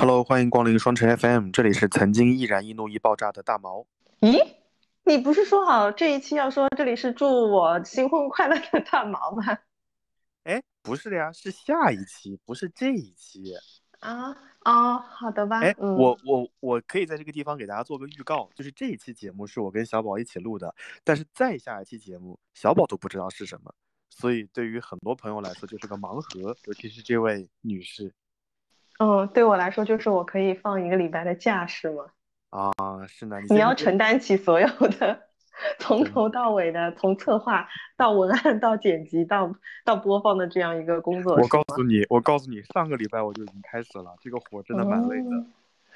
[0.00, 3.84] Hello，欢迎光临双城 FM，这里是曾经易燃易怒易爆炸的大毛。
[4.20, 4.42] 咦，
[5.04, 9.58] 你不是说好这一期要说这里是祝我新婚快乐的大毛吗？
[10.44, 13.54] 哎，不是的呀，是下一期，不是这一期。
[13.98, 14.34] 啊
[14.64, 15.60] 哦，好的吧。
[15.60, 20.74] 哎，嗯我我我可以在这个地方给大家做个预告，就是这一期节目是我跟小宝一起录的，
[21.04, 23.70] 但是再下一期节目小宝都不知道是什么，
[24.08, 28.14] 所以对于很多朋友来说就是个盲盒，尤其是这位女士
[29.02, 32.04] 嗯，对我来说就是我可以放一个礼拜的假是吗？
[32.50, 32.70] 啊，
[33.08, 34.66] 是的，你你要承担起所有
[34.98, 35.18] 的，
[35.80, 37.66] 从头到尾的，从策划
[37.96, 39.50] 到文案到剪辑到
[39.86, 41.48] 到播放的这样一个工作，我？
[41.48, 45.30] 告诉你，我告诉你，上个礼拜我就已经开始了，这个活真的蛮累的。
[45.36, 45.46] 哦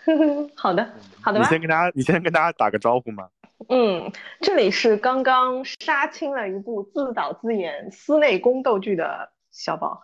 [0.57, 0.91] 好的，
[1.21, 1.45] 好的你。
[1.45, 3.29] 先跟大家，你先跟大家打个招呼嘛。
[3.69, 4.11] 嗯，
[4.41, 10.03] 这里是刚刚杀青了一部自导自演私内宫斗剧的小宝。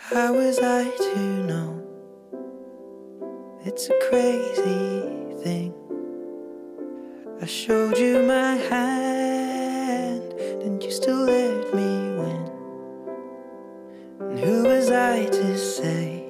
[0.00, 1.82] How was I to know?
[3.66, 5.02] It's a crazy
[5.42, 5.74] thing.
[7.42, 10.32] I showed you my hand,
[10.62, 12.50] and you still let me win.
[14.20, 16.24] And who was I to say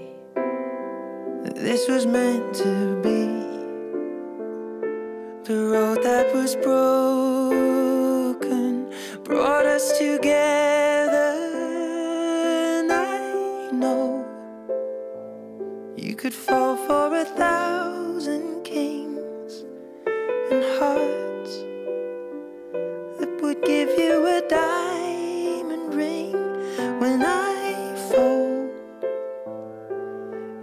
[1.44, 3.28] that this was meant to be?
[5.44, 6.88] The road that was broken
[9.22, 10.67] brought us together,
[16.28, 19.64] could fall for a thousand kings
[20.50, 21.54] and hearts
[23.18, 26.34] that would give you a diamond ring
[27.00, 28.68] when I fall,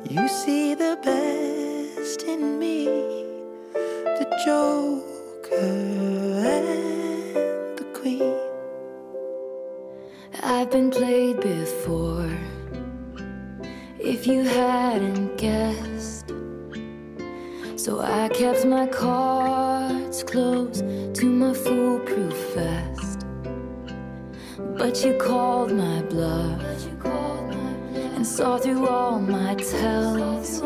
[0.08, 2.86] You see the best in me,
[4.19, 5.71] the Joker
[6.59, 7.36] and
[7.80, 8.38] the Queen.
[10.43, 11.14] I've been played
[14.26, 16.34] If you hadn't guessed,
[17.76, 23.23] so I kept my cards close to my foolproof vest.
[24.80, 26.60] But you called my bluff
[28.16, 30.60] and saw through all my tells.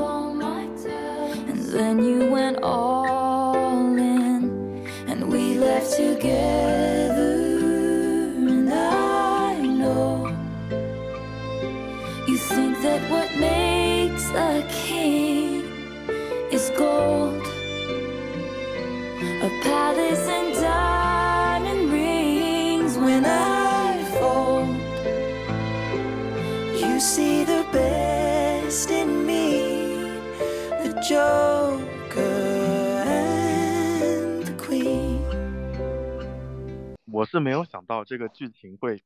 [1.50, 7.09] And then you went all in, and we left together.
[12.83, 15.63] that what makes a king
[16.51, 17.43] is gold,
[19.43, 22.97] a palace and diamond rings.
[22.97, 24.69] When I fold,
[26.95, 30.21] You see the best in me,
[30.83, 32.21] the Joker
[33.05, 35.21] and the Queen.
[37.13, 39.03] 我是没有想到这个剧情会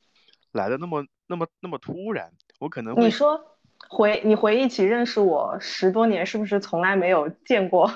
[0.53, 3.39] 来的那么那么那么突然，我可能会你说
[3.94, 7.88] 回你回忆起认识我十多年，是不是从来没有见过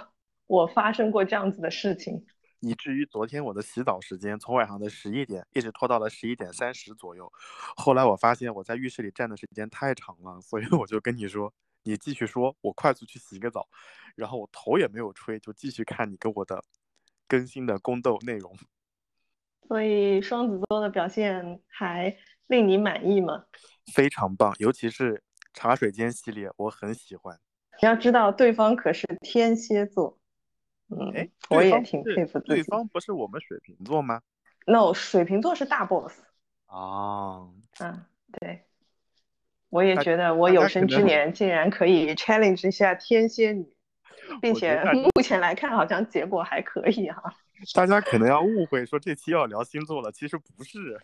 [0.46, 2.24] 我发生过这样子的事情？
[2.59, 7.31] 以至于昨天我的洗澡时间从晚上的十一点一直拖到了十一点三十左右。
[7.75, 13.68] 后来我发现我在浴室里站的时间太长了，所以我就跟你说，你继续说，我快速去洗个澡，
[14.16, 16.63] 然后我头也没有吹，就继续看你跟我的
[17.28, 18.56] 更新的宫斗内容。
[19.68, 22.16] 所以双子座的表现还
[22.46, 23.46] 令你满意吗？
[23.94, 25.24] 非常棒，尤其是
[25.57, 27.35] 茶水间系列，我很喜欢。
[27.81, 30.16] 你要知道，对方可是天蝎座，
[30.90, 32.53] 嗯哎，，我也挺佩服自己。
[32.53, 34.22] 对方不是我们水瓶座吗
[34.68, 36.22] ？no，水瓶座是大 boss，
[36.68, 38.06] 哦，嗯，
[38.40, 38.66] 对，
[39.69, 43.68] 我也觉得我有生之年竟然可以 challenge 一下天蝎女，
[44.39, 47.34] 并且目前来看好像结果还可以哈、
[47.74, 51.01] 大家可能要误会说这期要聊星座了，其实不是。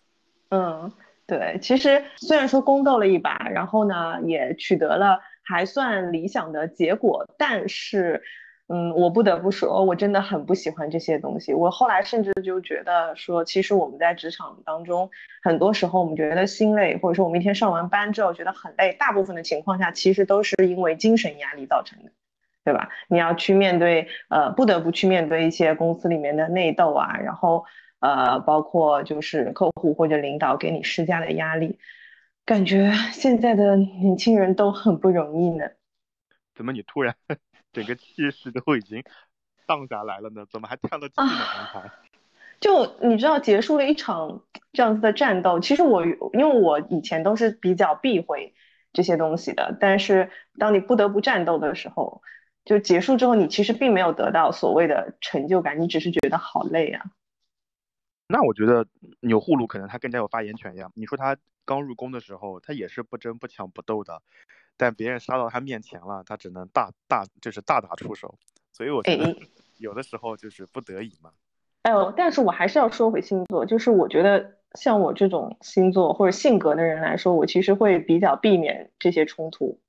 [0.49, 0.93] 嗯，
[1.25, 8.21] 对，其实虽然说宫斗了一把，然后呢也取得了还算理想的结果，但是，
[8.67, 11.53] 嗯，我不得不说，我真的很不喜欢这些东西。
[11.53, 15.09] 我后来甚至就觉得说，其实我们在职场当中，
[15.43, 22.11] 很多时候我们觉得心累，或者说我们一天上完班之后觉得很累，大部分的情况下其实都是因为精神压力造成的。
[22.65, 22.87] 对吧？
[23.09, 27.65] 你要去面对，呃，不得不去面对一些公司里面的内斗啊，然后
[28.03, 31.79] 呃，包括就是客户或者领导给你施加的压力，
[32.45, 35.69] 感觉 现在的年轻人都很不容易呢。
[36.53, 37.15] 怎么你突然
[37.71, 39.01] 整个气势都已经
[39.65, 40.45] 荡下来了呢？
[40.51, 41.45] 怎么还叹了气呢？
[41.71, 41.89] 刚 才
[42.59, 44.41] 就你知道，结束了一场
[44.73, 48.53] 这样子的战斗，其实我因为我以前都是比较避讳
[48.91, 50.29] 这些东西的，但是
[50.59, 52.21] 当你不得不战斗的时候，
[52.65, 57.05] 就结束之后，你其实并没有得到所谓的成就感，你只是觉得好累啊。
[58.33, 58.87] 那我觉得
[59.19, 60.89] 钮祜禄可能他更加有发言权呀。
[60.95, 64.23] 你说他刚入宫的时候，他也是不争不抢不斗的，
[64.75, 68.33] 但别人杀到他面前了，他只能大大就是大打出手。
[68.71, 69.35] 所以我觉得哎
[69.77, 71.29] 有的时候就是不得已嘛。
[71.83, 79.79] 哎呦，但是我还是要说回星座，就是我觉得像我这种星座或者性格的人来说，我其实会比较避免这些冲突。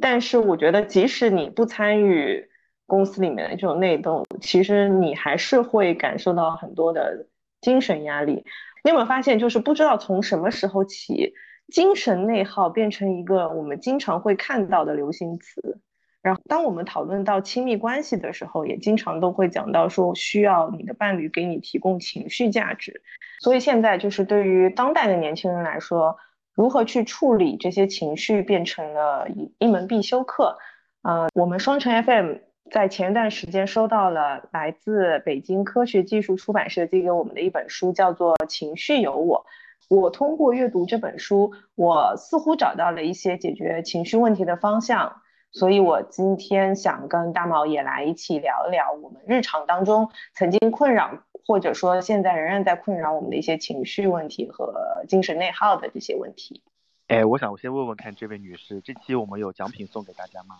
[0.00, 2.48] 但是我觉得，即使你不参与
[2.86, 7.26] 公司里面的这种内斗，其实你还是会感受到很多的
[7.64, 8.44] 精神压力。
[8.84, 11.32] 你有没有发现，就是不知道从什么时候起，
[11.72, 15.80] 精神内耗变成一个我们经常会看到的流行词。
[16.20, 23.02] 然后，当我们讨论到亲密关系的时候，也经常都会讲到说，需要你的伴侣给你提供情绪价值。
[23.40, 26.16] 所以现在就是对于当代的年轻人来说，
[26.54, 30.56] 如何去处理这些情绪，变成了一一门必修课。
[31.02, 32.36] 呃，我们双城 FM
[32.70, 39.46] 在前一段时间收到了来自北京科学技术出版社寄给我们的一本书，叫做《情绪有我》。
[39.94, 45.20] 我通过阅读这本书，我似乎找到了一些解决情绪问题的方向。
[45.52, 56.60] 所以我今天想跟大毛也来一起聊一聊我们日常当中曾经困扰，或者说现在仍然在困扰我们的一些情绪问题和精神内耗的这些问题。
[57.06, 60.56] 哎，我想我先问问看这位女士，这期我们有奖品送给大家吗？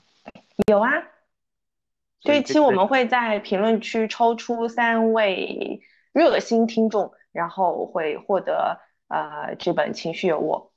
[0.68, 0.90] 有啊，
[2.24, 5.80] 这一期我们会在评论区抽出三位
[6.12, 10.70] 热心听众，然后会获得呃这本《情绪有我》。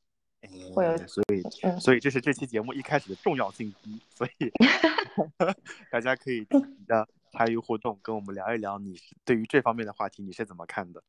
[0.74, 4.52] 会有哎所以嗯所以这是这期节目一开始的重要信息，所以
[5.92, 8.96] 大家可以积极的参与互动，跟我们聊一聊你
[9.26, 11.02] 对于这方面的话题你是怎么看的？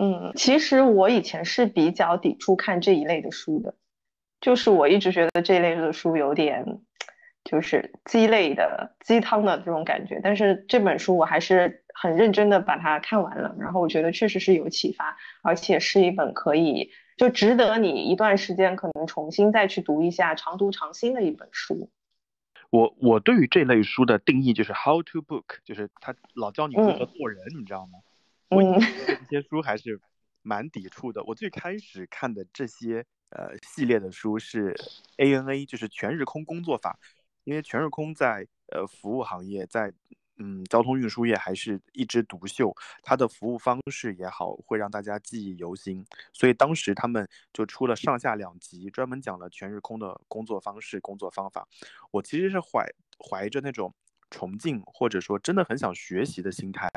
[0.00, 3.74] 嗯，其实我以前是比较抵触看这一类的书的，
[4.40, 6.80] 就是我一直觉得这一类的书有点
[7.50, 10.20] 就是鸡肋的、鸡汤的这种感觉。
[10.22, 21.90] 但是这本书我还是很认真的把它看完了，然后我觉得确实是有启发，而且是一本可以就值得你一段时间可能重新再去读一下，常读常新的一本书。
[22.70, 27.98] 我我对于这类书的定义就是 how to book，就是他老教你如何嗯做人，你知道吗？
[28.50, 30.00] 嗯前对这些书还是
[30.42, 31.22] 蛮抵触的。
[31.24, 34.74] 我最开始看的这些呃系列的书是
[35.18, 36.98] ANA，就是全日空工作法，
[37.50, 39.92] 因为全日空在呃服务行业，在
[40.38, 46.06] 嗯交通运输业还是一枝独秀，它的服务方式也好，会让大家记忆犹新。
[46.32, 51.66] 所以当时他们就出了上下两集，专门讲了全日空的工作方式、工作方法。
[52.12, 52.86] 我其实是怀
[53.18, 53.92] 怀着那种
[54.30, 56.88] 崇敬或者说真的很想学习的心态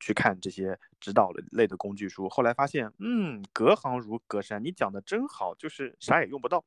[0.00, 2.28] 去看这些指导类的工具书。
[2.28, 6.64] 后来发现，嗯，隔行如隔山，你讲的真好，就是啥也用不到。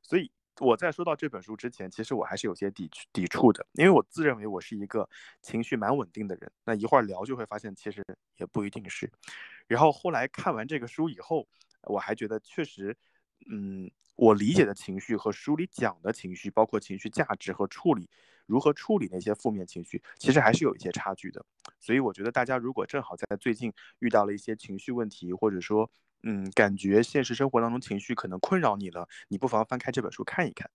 [0.00, 5.08] 所以我在说到这本书之前，其实我还是有些抵抵触的，因为我自认为我是一个
[5.42, 6.50] 情绪蛮稳定的人。
[6.64, 8.04] 那一会儿聊就会发现，其实
[8.36, 9.10] 也不一定是。
[9.66, 11.46] 然后后来看完这个书以后，
[11.82, 12.96] 我还觉得确实，
[13.50, 18.08] 嗯，我理解的情绪和书里讲的情绪，包括情绪价值和处理，
[18.46, 21.44] 如何处理那些负面情绪，其实还是有一些差距的。
[21.78, 25.90] 所以我觉得大家如果正好在最近遇到了一些情绪问题，或者说，
[26.22, 30.68] 嗯，感觉现实生活当中情绪可能困扰你了，你不妨翻开这本书看一看。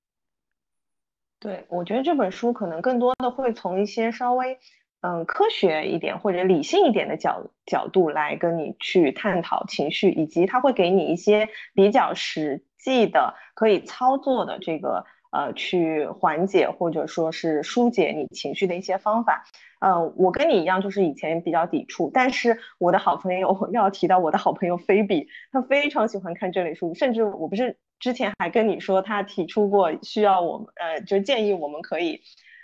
[1.39, 4.57] 对，我觉得这本书可能更多的会从一些稍微
[5.01, 19.44] 嗯科学一点或者理性一点的角角度来跟你去探讨情绪，以及它会给你一些比较实际的可以操作的这个呃去缓解或者说是疏解你情绪的一些方法。
[19.85, 32.22] 嗯，我跟你一样，就是以前比较抵触，但是我的好朋友，要提到我的好朋友菲比，他非常喜欢看这类书，甚至我不是之前还跟你说，他提出过需要我们，呃，就建议我们可以，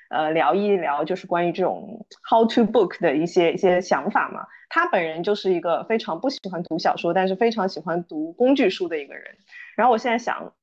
[0.10, 4.46] 呃，聊一聊，就是关于这种 how to book 的一些一些想法嘛。
[4.70, 9.26] 他本人就是一个非常不喜欢读小说，但是非常喜欢读工具书的一个人。
[9.76, 10.54] 然后我现在想，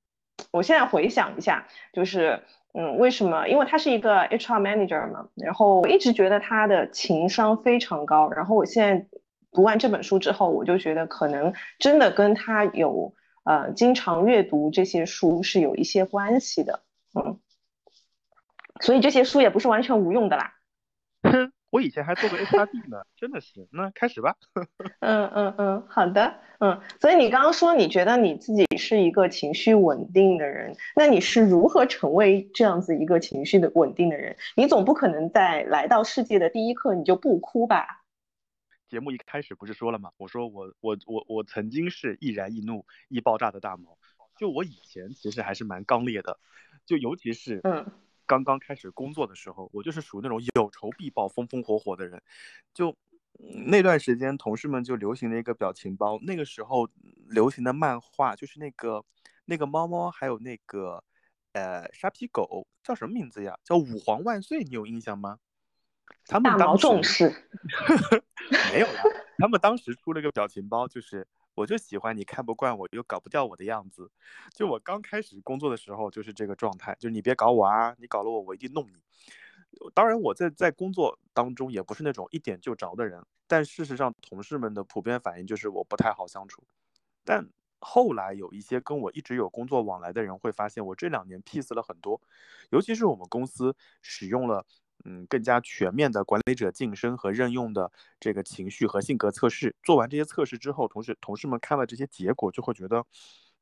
[0.50, 2.42] 我现在回想一下，就是。
[2.78, 3.48] 嗯，为什么？
[3.48, 8.28] 因为他是一个 HR manager 嘛，然后我一直觉得他的情商非常高。
[8.28, 9.06] 然后我现在
[9.50, 13.14] 读完这本书之后，我就觉得可能真的跟他有
[13.44, 16.82] 呃经常阅读这些书是有一些关系的。
[17.18, 17.40] 嗯，
[18.82, 20.52] 所以这些书也不是完全无用的啦。
[21.22, 23.68] 哼 哼，我以前还做过 HRD 呢，真的是。
[23.70, 24.34] 那开始吧。
[25.00, 34.36] 嗯嗯嗯，好的，嗯，所以你刚刚说你觉得你自己是一个情绪稳定的人，那你是如何成为这样子一个情绪的稳定的人？
[34.56, 38.02] 你总不可能在来到世界的第一刻你就不哭吧？
[38.88, 40.10] 节目一开始不是说了吗？
[40.16, 43.98] 我说我我我我曾经是易燃易怒易爆炸的大毛，
[44.38, 46.38] 就我以前其实还是蛮刚烈的，
[46.86, 47.84] 就尤其是嗯
[48.26, 52.22] 刚刚开始工作的时候，我就是属于那种有仇必报、风风火火的人。
[52.74, 52.90] 就
[53.38, 56.88] 嗯那段时间，同事们就流行了一个表情包，那个时候
[57.28, 59.04] 流行的漫画就是那个
[59.44, 61.04] 那个猫猫，还有那个
[61.52, 63.58] 呃沙皮狗叫什么名字呀？
[63.62, 65.38] 叫五皇万岁，你有印象吗？
[66.26, 66.86] 他们当时
[68.72, 69.02] 没有啦，
[69.38, 74.08] 他们当时出了个表情包，就是我就喜欢你看不惯我又搞不掉我的样子。
[74.54, 79.02] 就我刚开始工作的时候就是这个状态，就是你别搞我啊，你搞了我我一定弄你。
[79.94, 86.62] 当然我在在工作当中也不是那种一点就着的人，但事实上同事们的普遍反应就是我不太好相处。
[87.24, 87.46] 但
[87.80, 92.20] 后来有一些跟我一直有工作往来的人会发现，我这两年 peace 了很多，
[92.70, 94.64] 尤其是我们公司使用了
[95.04, 99.74] 嗯更加全面的管理者晋升和任用的这个情绪和性格测试。
[99.82, 103.04] 做完这些测试之后，同事同事们看了这些结果，就会觉得，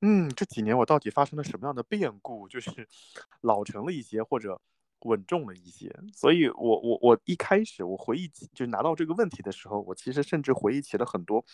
[0.00, 2.48] 嗯，这几年我到底发生了什么样的变故？
[2.48, 2.70] 就是
[3.42, 4.60] 老成了一些，或者
[5.00, 5.94] 稳重了一些。
[6.14, 11.44] 所以我我我一开始我回忆起，就拿到这个问题的时候，我其实甚至回忆起了很多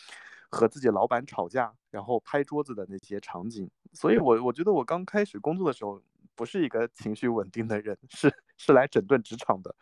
[0.50, 3.70] 和自己老板吵架，然后拍桌子的那些场景。
[3.92, 6.00] 所以我我觉得我刚开始工作的时候，
[6.40, 9.76] 不是一个情绪稳定的人，是是来整顿职场的。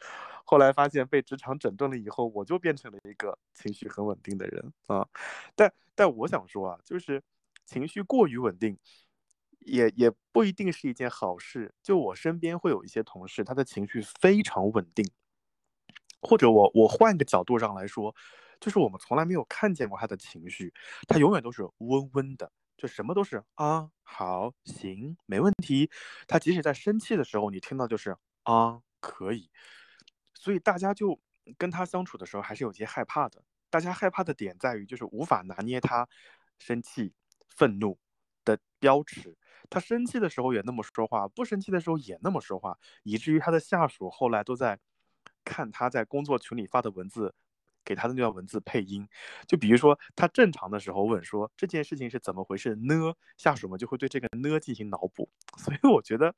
[0.44, 5.06] 后来发现被职场整顿了以后，我就变成了一个情绪很稳定的人啊。
[5.54, 7.22] 但但我想说啊，就是
[7.64, 8.76] 情绪过于稳定，
[9.60, 11.72] 也也不一定是一件好事。
[11.80, 15.08] 就我身边会有一些同事，他的情绪非常稳定，
[16.20, 18.12] 或者我我换个角度上来说，
[18.58, 20.74] 就是我们从来没有看见过他的情绪，
[21.06, 25.90] 他永远都是温温的，就什么都是啊，好，行，没问题。
[26.28, 29.50] 他即使在生气的时候，你听到就是啊，可以。
[30.32, 31.20] 所以大家就
[31.58, 33.42] 跟他相处的时候还是有些害怕的。
[33.68, 36.08] 大家害怕的点在于，就是无法拿捏他
[36.58, 37.12] 生气、
[37.48, 37.98] 愤怒
[38.44, 39.36] 的标尺。
[39.68, 44.78] 他生气的时候也那么说话，不生气的时候也那么说话，以至于他的下属后来都在
[45.44, 47.34] 看他在工作群里发的文字，
[47.88, 49.08] 给他的那段文字配音。
[49.46, 53.14] 就比如说他正常的时候问说这件事情是怎么回事呢？
[53.38, 55.28] 下属们就会对这个呢进行脑补。
[55.56, 56.34] 所以我觉得。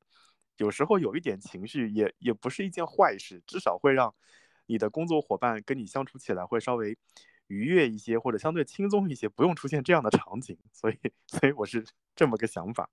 [0.57, 4.15] 有时候有一点情绪也也不是一件坏事，至少会让
[4.67, 6.99] 你的工作伙伴跟你相处起来会稍微
[7.47, 10.59] 愉悦一些，或者相对轻松一些，不用出现这样的场景。
[10.71, 11.83] 所以，所以我是
[12.15, 12.91] 这么个想法。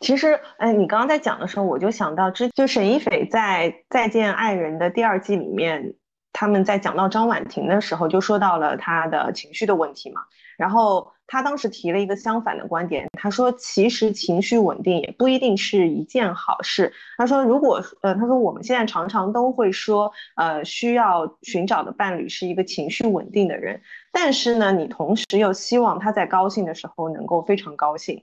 [0.00, 5.94] 其实，哎，你刚刚在讲的时候，我就想到之就沈一斐在《再见爱人》的第二季里面，
[6.32, 10.22] 他们在讲到张婉婷的时候，就说到了她的情绪的问题嘛。
[10.58, 16.92] 然后他当时提了一个相反的观点，他说其实情绪稳定也不一定是一件好事。
[17.16, 23.80] 他说如果呃，他说我们现在常常都会说，呃，需要寻找的伴侣是一个情绪稳定的人，
[24.12, 28.22] 但是呢，你同时又希望他在高兴的时候能够非常高兴。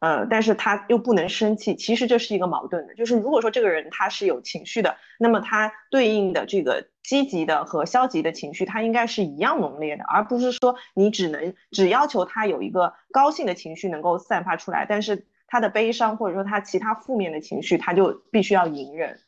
[0.00, 2.94] 呃，但是他又不能生气，其实这是一个矛盾的。
[2.94, 19.20] 就是如果说这个人他是有情绪的，那么他对应的这个积极的和消极的情绪，它应该是一样浓烈的，而不是说你只能只要求他有一个高兴的情绪能够散发出来，但是他的悲伤或者说他其他负面的情绪，他就必须要隐忍。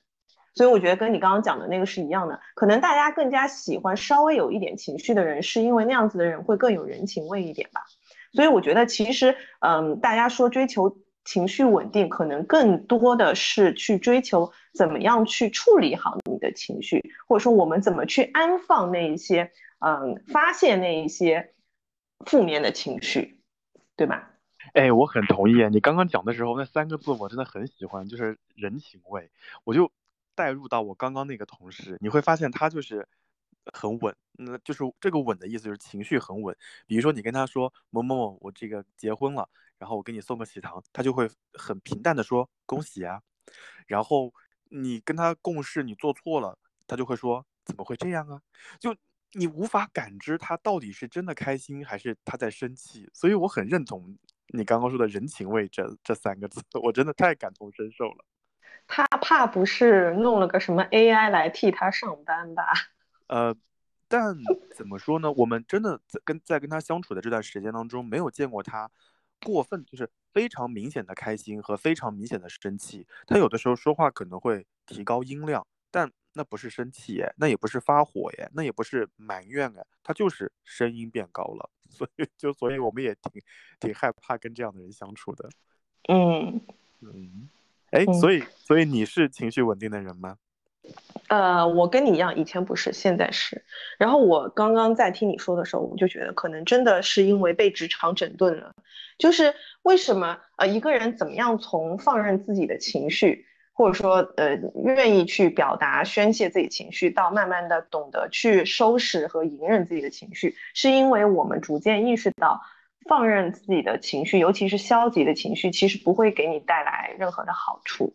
[0.54, 7.82] 所以我觉得跟你刚刚讲的那个是一样的，可能大家更加喜欢稍微有一点情绪的人，是因为那样子的人会更有人情味一点吧。
[8.32, 21.52] 所以我觉得，其实，嗯，大家说追求情绪稳定，可能更多的是去追求怎么样去处理好你的情绪，或者说我们怎么去安放那一些，嗯，发现那一些
[22.24, 23.42] 负面的情绪，
[23.94, 24.30] 对吧？
[24.72, 25.62] 哎，我很同意。
[25.68, 29.30] 你刚刚讲的时候，那三个字我真的很喜欢，就是人情味。
[29.64, 29.92] 我就
[30.34, 33.06] 带入到我刚刚那个同事，你会发现他就是。
[33.74, 36.56] 很稳，那就是这个稳的意思，就是情绪很稳。
[36.86, 39.46] 比如说你跟他说某某某，我这个结婚了，
[39.78, 43.20] 然后我给你送个喜糖，他就会很平淡的说恭喜啊。
[43.86, 44.32] 然后
[44.70, 48.40] 你跟他共事，你做错了，他就会说怎么会这样啊？
[48.78, 48.94] 就
[49.32, 53.08] 你无法感知他到底是真的开心还是他在生气。
[53.14, 54.16] 所以我很认同
[54.48, 58.24] 你刚刚说的人情味这这三个字， 我真的太感同身受了。
[58.86, 62.64] 他怕不是弄了个什么 AI 来替他上班吧？
[63.28, 63.54] 呃，
[64.08, 64.34] 但
[64.74, 65.30] 怎么说呢？
[65.32, 68.90] 我们真的在跟在跟他相处的这段时间当中，没有见过他
[69.42, 73.06] 过分，就是非常明显的开心和非常明显的生气。
[73.26, 81.70] 他有的时候说话可能会提高音量，但那不是生气耶，那也不是发火耶，那也不是埋怨哎，他就是声音变高了。
[81.88, 83.42] 所以就所以我们也挺
[83.80, 85.48] 挺害怕跟这样的人相处的。
[86.08, 86.60] 嗯
[87.00, 87.48] 嗯，
[87.90, 90.36] 哎，所以所以你是情绪稳定的人吗？
[91.28, 93.62] 呃，我跟你一样，以前不是，现在是。
[93.98, 98.72] 然后我刚刚在听你说的时候，我就觉得可能真的是因为被职场整顿了。
[99.18, 112.62] 就是为什么呃一个人怎么样从放任自己的情绪，或者说呃愿意去表达宣泄自己情绪，到慢慢的懂得去收拾和隐忍自己的情绪，是因为我们逐渐意识到，
[113.08, 118.14] 放任自己的情绪，尤其是消极的情绪，其实不会给你带来任何的好处。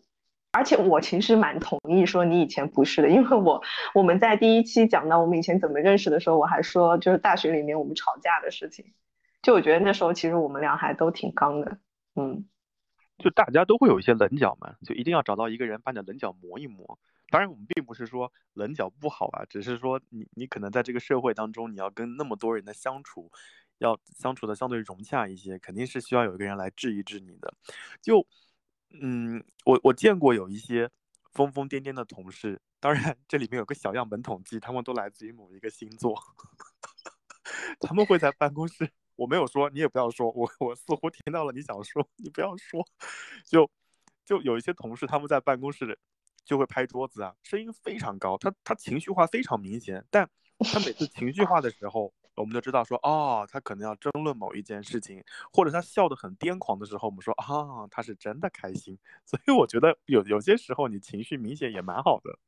[0.54, 3.62] 而且我其实蛮同意说你以前不是的，因为我
[3.94, 8.86] 我们在第一期讲到我们以前怎么认识的时候，我还说就是大学里面我们吵架的事情，
[9.42, 11.78] 就我觉得那时候其实我们俩还都挺刚的，
[12.14, 12.46] 嗯。
[13.16, 16.98] 就大家都会有一些棱角嘛，就一定要找到一个人把你的棱角磨一磨。
[17.30, 23.30] 当然，我们并不是说棱角不好啊，只是说你你可能在这个社会当中，你要跟那么多人的相处，
[23.78, 27.54] 要相处的相对融洽一些，肯定是需要有一个人来治一治你的。
[28.02, 28.26] 就，
[29.00, 30.90] 嗯，我我见过有一些
[31.32, 36.14] 疯疯癫癫的同事，当然这里面有个小样本统计，他们都来自于某一个星座，
[37.80, 38.90] 他们会在办公室。
[39.16, 42.84] 我没有说，你也不要说，我我似乎听到了你想说，你不要说，
[43.44, 43.70] 就
[44.24, 45.98] 就有一些同事他们在办公室
[46.44, 55.22] 就会拍桌子啊，声音非常高，他他情绪化非常明显，但他每次情绪化的时候，我们就知道说，哦，他可能要争论某一件事情，
[55.52, 62.38] 或者他笑得很癫狂的时候，我们说啊，他是真的开心， 所以我觉得有有些时候你情绪明显也蛮好的，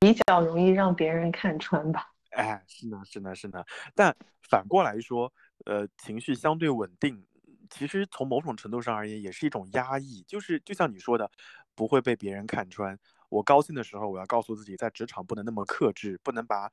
[0.00, 2.12] 比较容易让别人看穿吧。
[2.30, 4.14] 哎，是呢，是呢，是呢，但
[4.48, 5.32] 反过来说。
[5.66, 7.26] 呃，情绪相对稳定，
[7.68, 10.22] 其实从某种程度上而言，也是一种压抑。
[10.26, 11.28] 就是就像你说的，
[11.74, 12.96] 不会被别人看穿。
[13.28, 16.70] 我高兴的时候，我要告诉自己，在职场不能那么克制，不能把，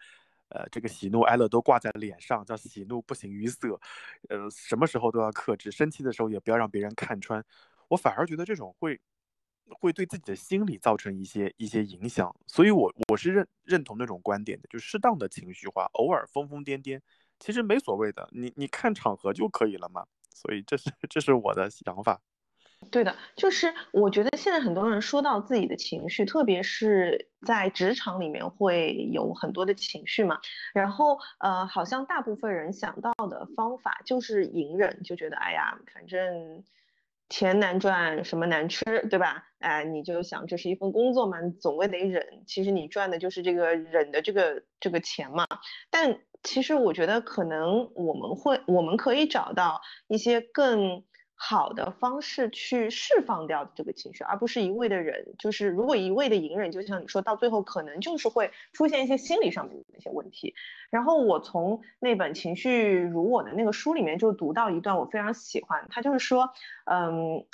[0.50, 3.80] 呃，这个喜怒哀乐都挂在脸上，叫喜怒不形于色。
[4.30, 7.44] 呃，什么时候都要克制，生气的时候也不要让别人看穿。
[7.88, 9.00] 我反而觉得这种会，
[9.80, 12.36] 会对自己的心理造成一些一些影响。
[12.48, 17.00] 所以我我是认认同那种观点的，就适当的情绪化，偶尔疯疯癫癫。
[17.40, 20.06] 其实没所谓的，你你看场合就可以了嘛。
[20.34, 22.22] 所以这是这是我的想法。
[22.92, 30.40] 对的，就是我觉得现在很多人说到自己的情绪，特别是在职场里面会有很多的情绪嘛。
[30.74, 36.64] 然后呃，好像大部分人想到的方法就是隐忍，就觉得哎呀，反正
[37.30, 39.46] 钱难赚，什么难吃，对吧？
[39.60, 42.44] 哎，你就想这是一份工作嘛，总归得忍。
[42.46, 45.46] 其实你赚的就是这个忍的这个这个钱嘛。
[45.90, 51.04] 但其实我觉得可能我们会，我们可以找到一些更
[51.36, 55.36] 好的方式去释放掉这个情绪，而不是一味的忍。
[55.38, 60.56] 就是如果一味的隐忍，就像你说到最后，可能就是会出现一些心理上面的一些问题。
[60.90, 66.52] 然后我从那本《情绪如我》的那个书里面就读到一段，我非常喜欢，他就是说，
[66.86, 67.46] 嗯，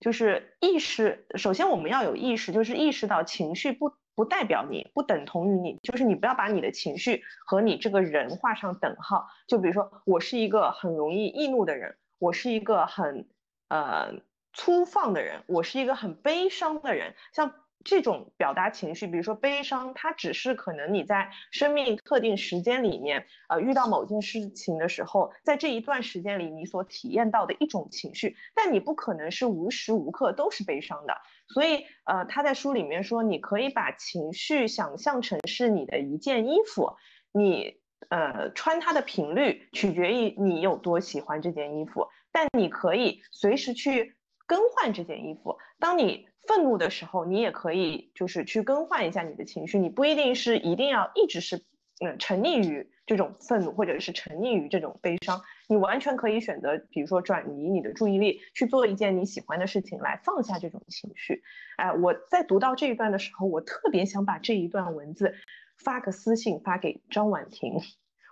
[0.00, 3.92] 就是意识，首先我们要有意识，就是意识到情绪不。
[4.18, 9.28] 不代表你，不等同于你，就是你不要把你的情绪和你这个人画上等号。
[9.46, 13.28] 就比如说，我是一个很容易易怒的人，我是一个很
[13.68, 14.14] 呃
[14.52, 17.54] 粗放的人，我是一个很悲伤的人，像。
[17.84, 31.14] 这种表达情绪，比如说悲伤，它只是可能你在生命特定时间里面，呃，遇到某件事情的时候，在这一段时间里你所体验到的一种情绪，但你不可能是无时无刻都是悲伤的。
[31.46, 36.96] 所以，呃，他在书里面说，你可以把情绪想象成是你的一件衣服，
[37.32, 45.58] 你呃穿它的频率取决于你有多喜欢这件衣服，但你可以随时去更换这件衣服。
[45.78, 51.56] 当你愤怒的时候，你也可以就是去更换一下你的情绪，你不一定是一定要一直是
[52.00, 61.42] 嗯沉溺于这种愤怒，或者是沉溺于这种悲伤，你完全可以选择，比如说转移你的注意力，去做一件你喜欢的事情，来放下这种情绪。
[61.76, 65.34] 哎，我在读到这一段的时候，我特别想把这一段文字
[65.78, 67.80] 发个私信发给张婉婷，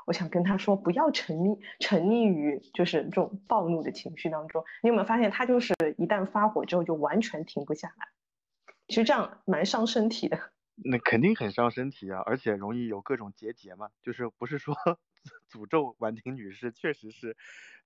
[0.07, 4.65] 我想跟她说，不要沉溺沉溺于就是这种暴怒的情绪当中。
[4.83, 8.09] 你有没有发现，她就是一旦发火之后就完全停不下来？
[8.89, 10.39] 其实这样蛮伤身体的，
[10.77, 13.91] 那肯定很伤身体啊，而且容易有各种结节嘛。
[14.03, 14.77] 就是不是说
[15.51, 17.37] 诅咒婉婷女士，确实是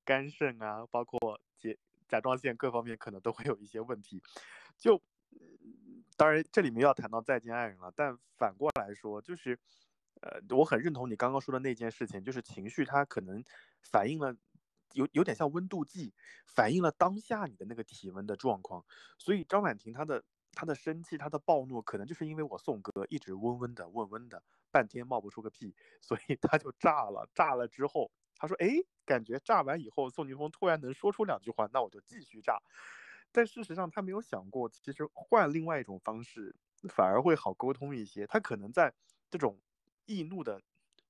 [0.04, 4.22] 肝肾啊，包括结甲状腺各方面可能都会有一些问题。
[4.76, 5.00] 就
[6.20, 9.58] 当然这里面要谈到再见爱人了，但反过来说，就是
[10.20, 13.42] 呃，我很认同你刚刚说的那件事情，就是情绪它可能
[13.80, 14.36] 反映了
[14.92, 16.12] 有有点像温度计，
[16.46, 18.84] 反映了当下你的那个体温的状况。
[19.16, 20.22] 所以张婉婷她的。
[20.52, 27.30] 她的生气，她的暴怒，可能就是因为我宋哥一直温温的、温温的，半天冒不出个屁，所以他就炸了。
[27.32, 28.66] 炸了之后，他说：“哎，
[29.06, 32.58] 感觉炸完以后，宋宁峰突然能说出两句话，那我就继续炸。”
[33.32, 36.54] 但事实上，他没有想过，其实换另外一种方式，
[36.88, 38.26] 反而会好沟通一些。
[38.26, 38.92] 他可能在
[39.30, 39.58] 这种
[40.06, 40.60] 易怒的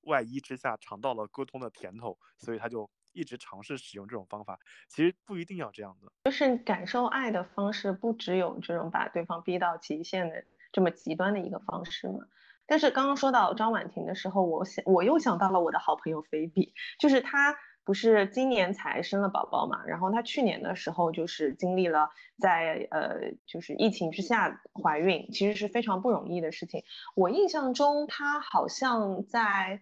[0.02, 2.90] 外衣之下，尝到了沟通的甜头，所以他就。
[3.12, 4.56] 一直尝试使用这种方法，
[4.88, 6.12] 其实不一定要这样的。
[6.22, 12.20] 就是感受爱的方式，不只有这种把对方逼到极限的这么极端的一个方式嘛。
[12.66, 17.56] 但是刚刚说到张婉婷的时候，我想我又想到了我的好朋友菲比，就是她
[17.90, 26.84] 不是今年才生了宝宝嘛，然后她去年的时候就是经历了在呃就是疫情之下怀孕，其实是非常不容易的事情。
[27.16, 29.80] 我印象中她好像在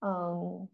[0.00, 0.68] 嗯。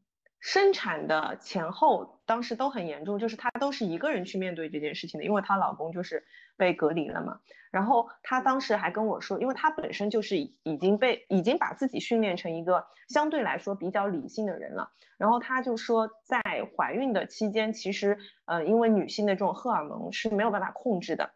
[0.45, 6.23] 生产的前后，当时都很严重，就是她都是一个人去面对这件事情的，因为她老公就是
[6.59, 7.41] 被隔离了嘛。
[7.71, 14.91] 然后她当时还跟我说，因为她本身就是已经被已经把自己训练成一个相对来说比较理性的人了。
[15.17, 16.43] 然后她就说，在
[16.77, 21.31] 怀孕的期间，其实呃，因为女性的这种荷尔蒙是没有办法控制的，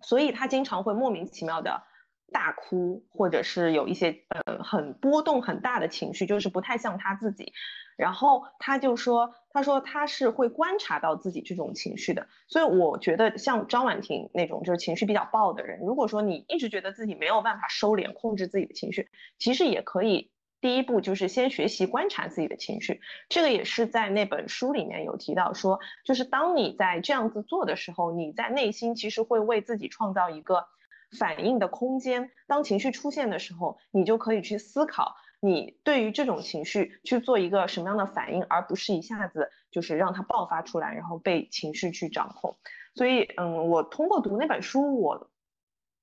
[0.00, 1.84] 所以她经常会莫名其妙的
[2.32, 7.52] 大哭，或者是有一些呃很波动很大的情绪，就是不太像他自己。
[7.96, 20.30] 然后他就说，他说他是会观察到自己这种情绪的，所以我觉得像张婉婷那种就是情绪比较爆的人，如果说你一直觉得自己没有办法收敛控制自己的情绪，其实也可以
[20.62, 23.02] 第一步就是先学习观察自己的情绪。
[23.28, 30.64] 这个也是在那本书里面有提到说，就是当你在这样子做的时候，你在内心其实会为自己创造一个
[31.18, 32.30] 反应的空间。
[32.46, 35.16] 当情绪出现的时候，你就可以去思考。
[35.42, 42.58] 你对于这种情绪去做一个什么样的反应，而不是一下子就是让它爆发出来，然后被情绪去掌控。
[42.94, 45.30] 所以，嗯，我通过读那本书，我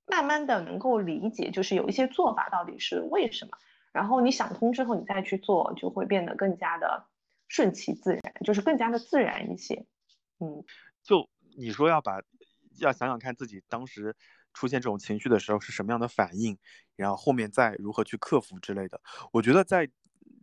[0.08, 3.52] 慢慢的能够理解，就是有一些做法到底是为什么。
[3.92, 7.06] 然后你想通之后，你再去做，就会变得更加的
[7.48, 9.86] 顺其自然，就是更加的自然一些。
[10.40, 10.64] 嗯，
[11.04, 12.22] 就你说要把
[12.80, 14.16] 要想想看自己当时。
[14.58, 16.58] 出现这种情绪的时候是什么样的反应，
[16.96, 19.00] 然后后面再如何去克服之类的。
[19.32, 19.86] 我觉得在《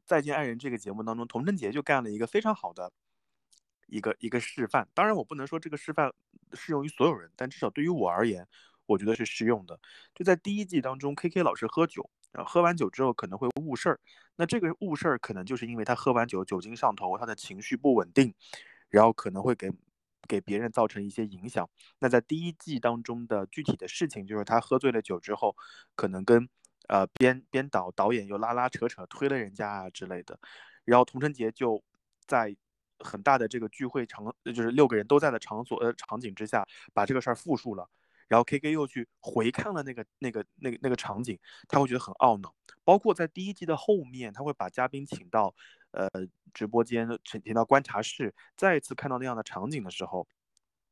[0.07, 2.92] 再见爱人》这个节目当中，童贞杰就干了一个非常好的
[3.88, 4.87] 一个一个示范。
[4.94, 6.12] 当然，我不能说这个示范
[6.53, 8.46] 适用于所有人，但至少对于我而言，
[8.87, 9.81] 我觉得是适用的。
[10.14, 13.98] 就在第一季当中，K K 老师喝酒，然后喝完酒之后可能会误事儿。
[14.37, 18.33] 那这个误事儿可能就是因为他喝完酒酒精上头，他的情绪不稳定，
[18.90, 19.72] 然后可能会给。
[20.29, 21.69] 给别人造成一些影响。
[21.99, 25.55] 那在第一季当中的具体的事情，就是他喝醉了酒之后，
[25.95, 26.49] 可能跟
[26.89, 30.39] 呃编编导导演又拉拉扯扯推了人家啊之类的。
[30.85, 31.83] 然后童晨杰就
[32.27, 32.55] 在
[32.99, 37.89] 很大的这个聚会场，就是六个人都在的场所呃场景之下，把这个事儿复述了。
[38.29, 42.55] 然后 K K 又去回看了那个那个那个那个场景，他会觉得很懊恼。
[42.85, 45.55] 包括在第一季的后面，他会把嘉宾请到。
[45.97, 46.11] 呃，
[46.53, 50.27] 直播间请请到观察室，再一次看到那样的场景的时候，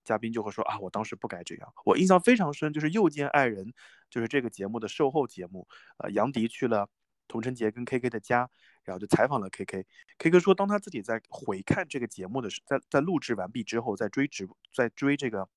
[0.05, 1.73] 嘉宾就会说啊，我当时不该这样。
[1.85, 3.66] 我印象非常深，就是《又见爱人》，
[4.09, 5.66] 就是这个节目的售后节目。
[5.99, 6.88] 呃，杨迪去了
[7.27, 8.49] 童晨杰跟 KK 的家，
[8.85, 9.85] 然后就采访了 KK。
[10.18, 15.49] KK 说，当他自己在回看这个节目的时，在在录制完毕之后，在追直在追这个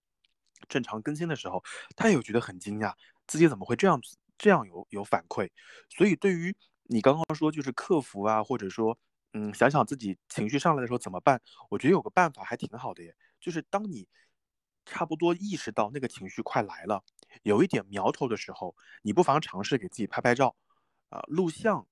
[0.68, 1.64] 正常更新的时候，
[1.96, 2.94] 他也有觉得很惊讶，
[3.28, 5.50] 自己怎么会这样子这样有有反馈。
[5.90, 8.98] 所以对于你刚刚说就是克服啊，或者说。
[9.38, 11.42] 嗯，想想自己情绪上来的时候怎么办？
[11.70, 14.08] 我觉得有个办法还挺好的耶，就是当你
[14.86, 17.04] 差不多意识到那个情绪快来了，
[17.44, 20.56] 有一点苗头的时候，你不妨尝试给自己拍拍照，
[21.10, 21.86] 啊，录像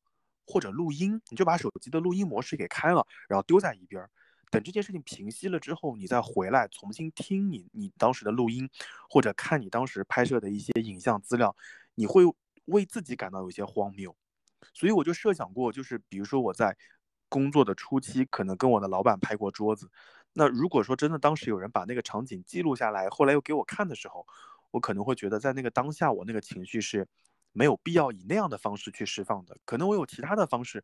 [0.47, 4.09] 或者录音，你就把手机的录音模式给开了，然后丢在一边儿，
[4.53, 8.69] 等这件事情平息了之后，你再回来重新听你你当时的录音，
[9.09, 11.55] 或者看你当时拍摄的一些影像资料，
[11.95, 12.23] 你会
[12.65, 14.15] 为自己感到有些荒谬。
[14.73, 16.77] 所以我就设想过，就是比如说我在。
[17.29, 19.89] 工作的初期，可能跟我的老板拍过桌子。
[20.33, 24.23] 那如果说真的当时有人把那个场景记录下来，后来又给我看的时候，
[24.69, 27.07] 我可能会觉得在那个当下，我那个情绪是
[27.51, 29.57] 没有必要以那样的方式去释放的。
[29.65, 30.83] 可能我有其他的方式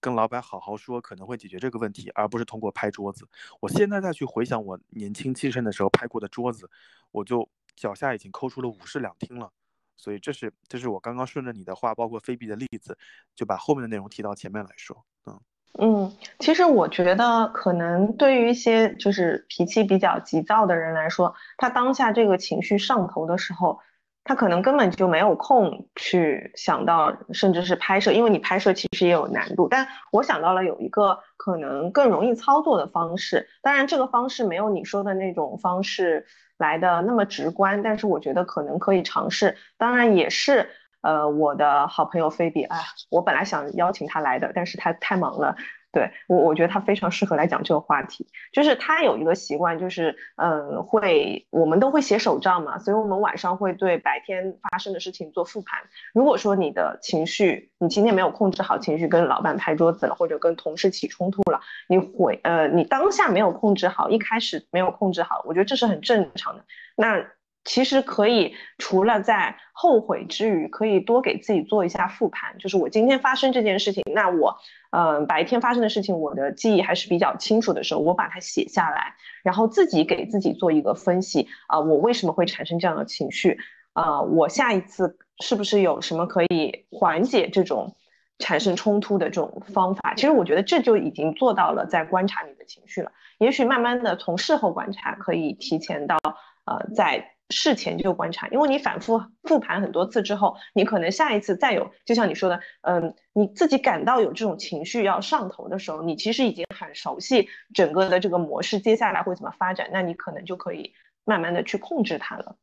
[0.00, 3.28] 跟老板好好说，可能会解决这个问题，而不是通过拍桌子。
[3.60, 6.70] 我现在再去回想我年轻气盛的时候拍过的桌子，
[7.10, 9.50] 我就脚下已经抠出了五室两厅了。
[9.96, 12.96] 所以这是这是我刚刚顺着你的话，包括菲比的例子，
[13.34, 15.40] 就把后面的内容提到前面来说，嗯。
[15.78, 23.78] 嗯，其实我觉得可能对于一些就是脾气比较急躁的人来说，他当下这个情绪上头的时候，
[24.26, 29.68] 他可能根本就没有空去想到，甚至是拍摄，因为你拍摄其实也有难度。
[29.68, 36.26] 但我想到了有一个可能更容易操作的方式，当然这个方式没有你说的那种方式
[36.58, 39.56] 来的那么直观，但是我觉得可能可以尝试。
[39.78, 40.68] 当然也是。
[41.02, 42.78] 呃，我的好朋友菲比啊，
[43.10, 45.54] 我本来想邀请他来的，但是他太忙了。
[45.96, 48.26] 对我，我觉得他非常适合来讲这个话题。
[48.52, 55.80] 就是他有一个习惯，就是嗯，会我们都会写手账嘛，所以我们晚上会对白天发生的事情做复盘。
[56.12, 66.62] 如果说你的情绪，你今天没有控制好情绪，跟老板拍桌子了，或者跟同事起冲突了，你会呃，你当下没有控制好，一开始没有控制好，我觉得这是很正常的。
[66.94, 67.26] 那
[67.66, 72.56] 其实可以除了在后悔之余，可以多给自己做一下复盘。
[72.58, 74.56] 就是我今天发生这件事情，那我，
[74.92, 83.58] 嗯、白天发生的事情，我的记忆还是比较清楚的时候，我把它写下来，然后自己给自己做一个分析啊、我为什么会产生这样的情绪？
[83.92, 87.96] 啊、我下一次是不是有什么可以缓解这种
[88.38, 90.14] 产生冲突的这种方法？
[90.14, 93.10] 其实我觉得这就已经做到了在观察你的情绪了。
[93.38, 96.16] 也许慢慢的从事后观察，可以提前到
[96.64, 110.92] 呃在事前就观察，因为你反复复盘很多次之后，你可能下一次再有，就像你说的，嗯，你自己感到有这种情绪要上头的时候，你其实已经很熟悉整个的这个模式，接下来会怎么发展，那你可能就可以
[111.24, 112.56] 慢慢的去控制它了。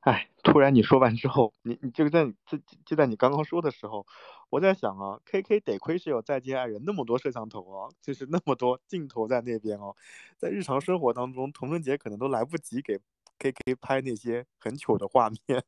[0.00, 4.06] 哎，突然你说完之后，你你就在你就就在你刚刚说的时候，
[4.48, 9.94] 我在想啊，K K 得亏是有再见爱人那么多摄像头哦，就是那么多镜头在那边哦，
[10.38, 12.98] 在日常生活当中，童春节可能都来不及给
[13.40, 15.40] 可以可以拍那些很糗的画面。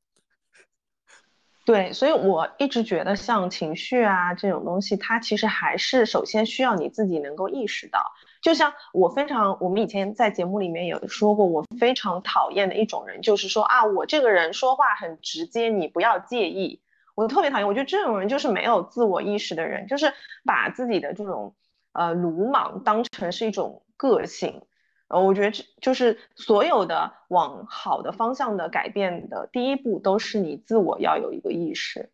[1.65, 8.05] 对，所以我一直觉得像情绪啊这种东西，它其实还是首先需要你自己能够意识到。
[8.43, 16.83] 就像我非常，我们以前在节目里面有说过，我非常讨厌的一种人，就是说啊，我这个人说话很直接，你不要介意。
[17.15, 20.13] 我特别讨厌，我觉得这种人就是没有自我意识的人，就是
[20.45, 21.55] 把自己的这种
[21.93, 24.63] 呃鲁莽当成是一种个性。
[25.13, 32.11] 呃，我觉得这就是所有的往好的方向的改变的第一步，都是你自我要有一个意识。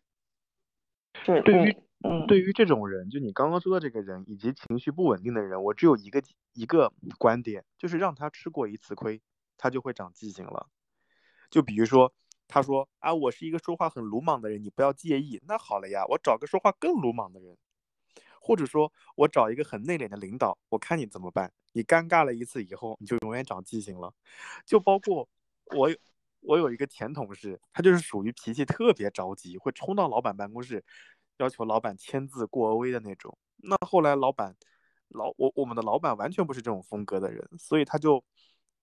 [1.23, 6.21] 就是对于，嗯，对于这种人，就你刚刚说的这个人，以及情绪不稳定的人，我只有一个
[6.53, 9.21] 一个观点，就是让他吃过一次亏，
[9.57, 10.67] 他就会长记性了。
[11.49, 12.11] 就比如说，
[12.49, 15.41] 他说啊，我是一个说话很鲁莽的人，你不要介意。
[15.47, 17.57] 那好了呀，我找个说话更鲁莽的人，
[18.41, 21.53] 或者说我找一个很内敛的领导，我看你怎么办。
[21.71, 24.13] 你尴尬了一次以后，你就永远长记性了。
[24.65, 25.27] 就包括
[25.75, 25.97] 我有，
[26.41, 30.83] 我有一个前同事，他就是属于脾气特别着急，会冲到老板办公室，
[31.37, 33.37] 要求老板签字过 OA 的那种。
[33.57, 34.55] 那后来老板，
[35.09, 38.23] 老我我们的老板完全不是这种风格的人，所以他就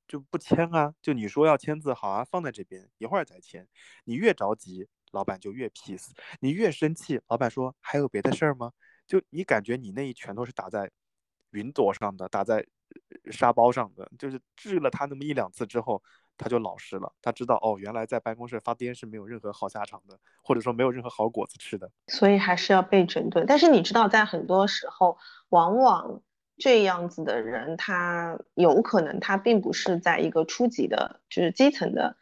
[0.07, 0.95] 就不签啊。
[1.01, 3.67] 就你说要签字，好啊，放在这边，一会儿再签。
[4.05, 8.73] 你越着急，老板就越 peace；你越生气，老板说还有别的事儿吗？
[9.07, 10.91] 就你感觉你那一拳头是打在
[11.51, 12.67] 云朵上的，打在
[13.31, 16.03] 沙包上的，就是治了他那么一两次之后，
[16.37, 17.13] 他就老实了。
[17.23, 21.91] 他知道哦，原来在办公室发癫是没有任何好下场的，或者说没有任何好果子吃的。
[22.09, 23.45] 所以还是要被整顿。
[23.47, 26.23] 但是你知道，在很多时候，往往
[26.59, 32.17] 这样子的人，他有可能他并不是在一个初级的，就是基层的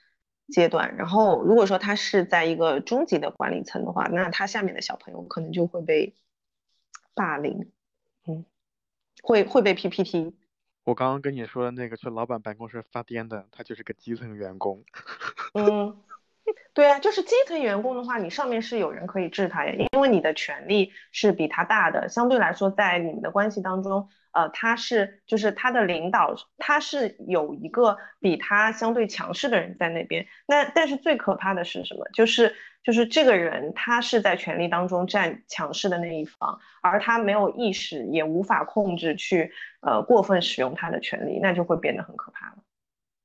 [0.49, 0.97] 阶段。
[0.97, 6.15] 然后，如果说他是在一个中级的管理层的话，那他下面的小朋友可能就会被
[7.15, 7.71] 霸凌，
[8.27, 8.45] 嗯，
[9.23, 10.37] 会会被 PPT。
[10.85, 14.85] 我刚刚跟你说的那个去老板办公室发癫的，他就是个基层员工。
[15.55, 15.97] 嗯，
[16.75, 30.27] 对啊，就是基层员工的话，你上面是有人可以治他呀，因为你的权力是比他大的，相对来说，在你们的关系当中，呃，他是就是他的领导，他是有一个比他相对强势的人在那边。
[30.47, 32.07] 那但是最可怕的是什么？
[32.13, 42.57] 就是就是这个人他是在权力当中占强势的那一方，而他没有意识，也无法控制去呃过分使用他的权利，那就会变得很可怕了。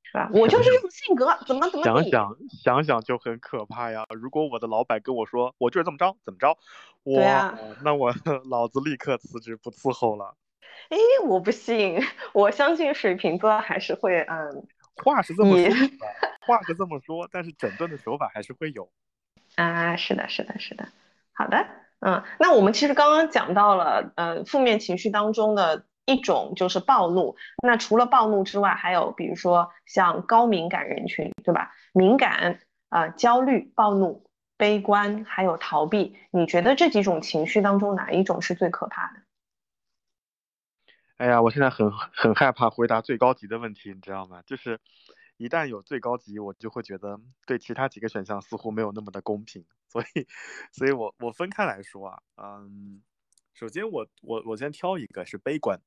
[0.02, 0.28] 是吧？
[0.34, 4.06] 我就是这种性格，怎么怎么地想想想想就很可怕呀！
[4.10, 6.58] 如果我的老板跟我说我就是这么着，怎么着，
[7.04, 8.12] 我，啊那我
[8.50, 10.36] 老子立刻辞职不伺候了。
[10.90, 12.02] 哎，我不信，
[12.34, 14.66] 我相信水瓶座还是会，嗯
[15.04, 15.70] 话是这么说，
[16.48, 18.90] 话是这么说，但是整顿的手法还是会有。
[19.60, 20.88] 啊，是的，是的，是的，
[21.34, 21.68] 好的，
[22.00, 27.36] 嗯，那我们其实刚刚讲到了，呃，负面情绪当中的一种就是暴怒。
[27.62, 31.74] 那除了暴怒之外，还有比如说像高敏感人群，对吧？
[31.92, 34.24] 敏感、呃，焦虑、暴怒、
[34.56, 39.20] 悲观，还有逃避，你觉得这几种情绪当中哪一种是最可怕的？
[41.18, 44.42] 哎呀，我现在很很害怕回答最高级的问题，你知道吗？
[44.46, 44.80] 就是
[45.40, 50.28] 一旦有最高级，我就会觉得对其他几个选项似乎没有那么的公平， 所以，
[50.74, 53.02] 所以我我分开来说啊，嗯，
[53.54, 55.80] 首先我我我先挑一个是悲观，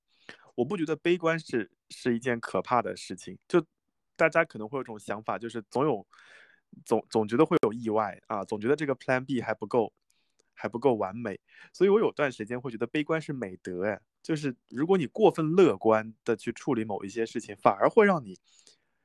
[0.55, 3.63] 我不觉得悲观是是一件可怕的事情，就
[4.17, 6.07] 大家可能会有种想法，就是总有
[6.87, 9.93] 总总觉得会有意外啊，总觉得这个 Plan B 还不够
[10.55, 11.39] 还不够完美，
[11.75, 18.39] 所以我有段时间会觉得悲观是美德，哎，就是如果你过分乐观的去处理某一些事情，反而会让你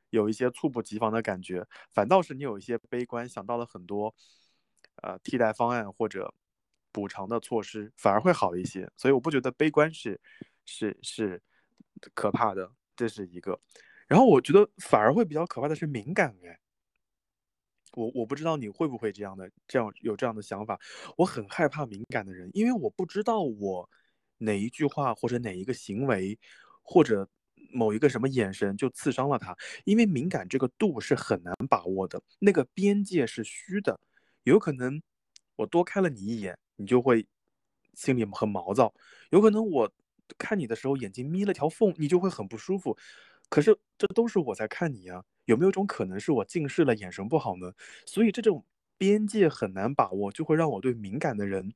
[0.10, 4.14] 有一些猝不及防的感觉，反倒是你有一些悲观，想到了很多
[5.02, 6.34] 呃替代方案或者
[6.92, 8.90] 补偿的措施，反而会好一些。
[8.96, 10.20] 所以我不觉得悲观是
[10.66, 11.42] 是是
[12.14, 13.60] 可怕的，这是一个。
[14.08, 16.60] 然后我觉得反而会比较可怕的是敏感，哎，
[17.94, 20.80] 我我不知道你会不会这样的，这样有这样的想法。
[21.18, 23.90] 我很害怕敏感的人，因为我不知道我
[24.38, 26.40] 哪一句话或者哪一个行为，
[26.82, 27.28] 或者
[27.72, 29.56] 某一个什么眼神就刺伤了他。
[29.86, 34.00] 因为敏感这个度是很难把握的，那个边界是虚的，
[34.44, 35.02] 有可能
[35.56, 37.26] 我多看了你一眼，你就会
[37.94, 38.94] 心里很毛躁；
[39.32, 39.92] 有可能我
[40.38, 42.98] 看你的时候眼睛眯了条缝，你就会很不舒服。
[43.50, 47.72] 可是这都是我在看你呀，有没有种可能是我近视了，眼神不好呢？
[48.06, 48.66] 所以这种
[48.98, 51.74] 边界很难把握，就会让我对敏感的人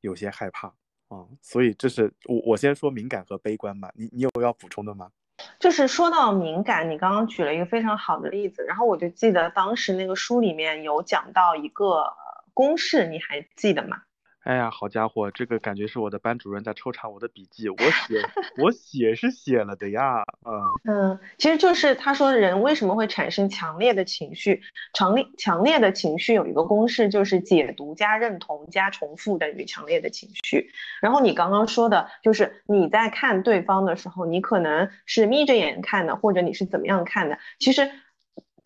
[0.00, 0.68] 有些害怕
[1.08, 1.26] 啊。
[1.42, 3.90] 所以这是我我先说敏感和悲观吧。
[3.96, 5.10] 你你有要补充的吗？
[5.58, 12.12] 就是说到敏感，你刚刚举了一个非常好的例子，然后我就记得当时那个书里面有讲到一个
[12.54, 14.02] 公式，你还记得吗？
[14.48, 18.22] 哎呀，好家伙，这个感觉是我的班主任在抽查我的笔记，我写
[18.56, 24.62] 我写是写了的呀，嗯嗯，其实就是他说人为什么会产生强烈的情绪，
[24.94, 30.70] 强烈强烈的情绪有一个公式，就是解读加认同加重复等于强烈的情绪。
[31.02, 37.90] 然后你刚刚说的就是你在看对方的时候，你可能是眯着眼看的，或者你是怎么样看的，其实。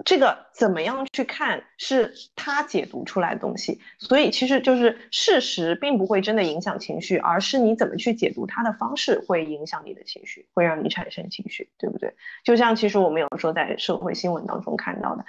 [0.05, 12.15] 这个怎么样去看，是他解读出来的东西，所以其实就是事实并不会真的影响情绪，而是你怎么去解读它的方式会影响你的情绪，会让你产生情绪，对不对？
[12.45, 15.25] 就像其实我们有时候在社会新闻当中看到的，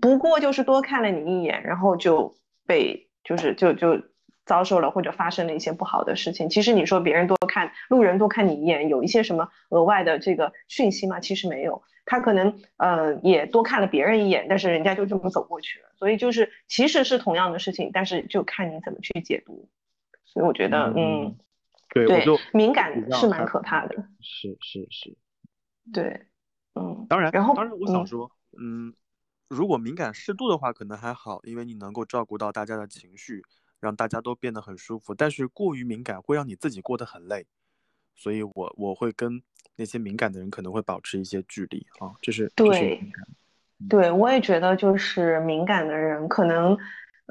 [0.00, 4.00] 不过就是多看了你一眼，然后就被就是就就
[4.44, 6.48] 遭受了或者发生了一些不好的事情。
[6.48, 11.20] 其实你说别人多看路人多看你一眼，有一些什么额外的这个讯息吗？
[11.20, 11.82] 其实没有。
[12.10, 19.68] 他可能呃也多看了别人一眼，但是人家就这么走过去了，所以就是其实是同样的事情，但是就看你怎么去解读。
[20.24, 21.38] 所以我觉得，嗯，
[21.90, 23.94] 对，我就敏感是蛮可怕的。
[24.18, 25.16] 是是是，
[25.92, 26.26] 对，
[26.74, 28.92] 嗯，当然，然后当然我想说，嗯，
[29.46, 33.44] 如果敏感适度的话，可能还好，因为你能够照顾到大家的情绪，
[33.78, 35.14] 让大家都变得很舒服。
[35.14, 37.46] 但是过于敏感会让你自己过得很累，
[38.16, 39.40] 所以我我会跟。
[39.80, 43.00] 那些敏感的人可能会保持一些距离啊，这是对，
[43.88, 46.76] 对我也觉得就是敏感的人可能，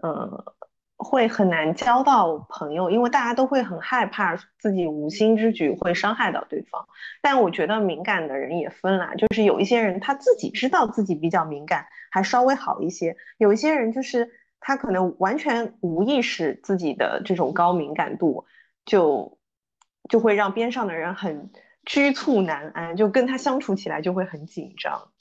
[0.01, 0.55] 呃，
[0.97, 6.83] 会很难交到朋友，因为大家都会很害怕自己无心之举会伤害到对方。
[7.21, 14.27] 但我觉得敏感的人也分啦，就是有一些人他自己知道自己比较敏感，还稍微好一些；有一些人就是
[14.59, 18.47] 他可能完全无意识自己的这种高敏感度，
[18.85, 19.37] 就
[20.09, 21.51] 就会让边上的人很。
[21.85, 25.11] 局促难安，就跟他相处起来就会很紧张。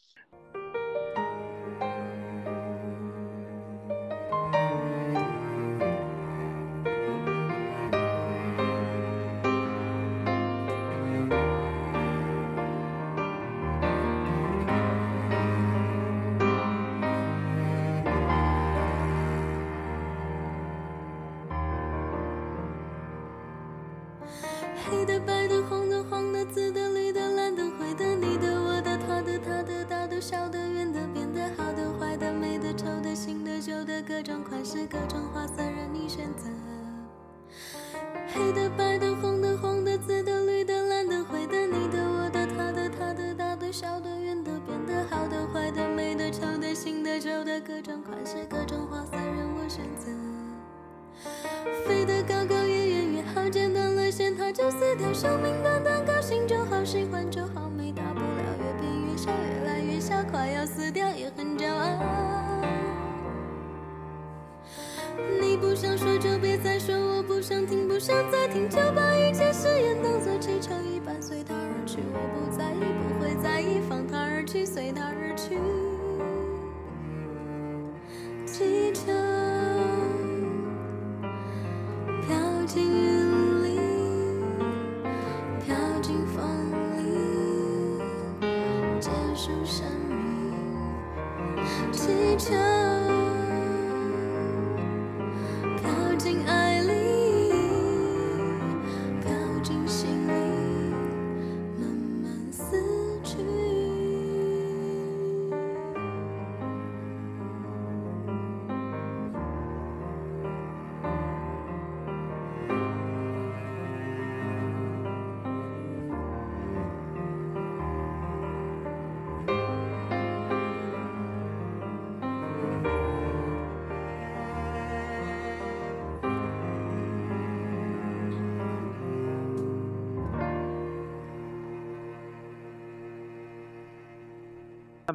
[68.52, 75.17] 听就把一切誓言当作气球一般随它而去，我不在意，不会在意，放它而去，随它而。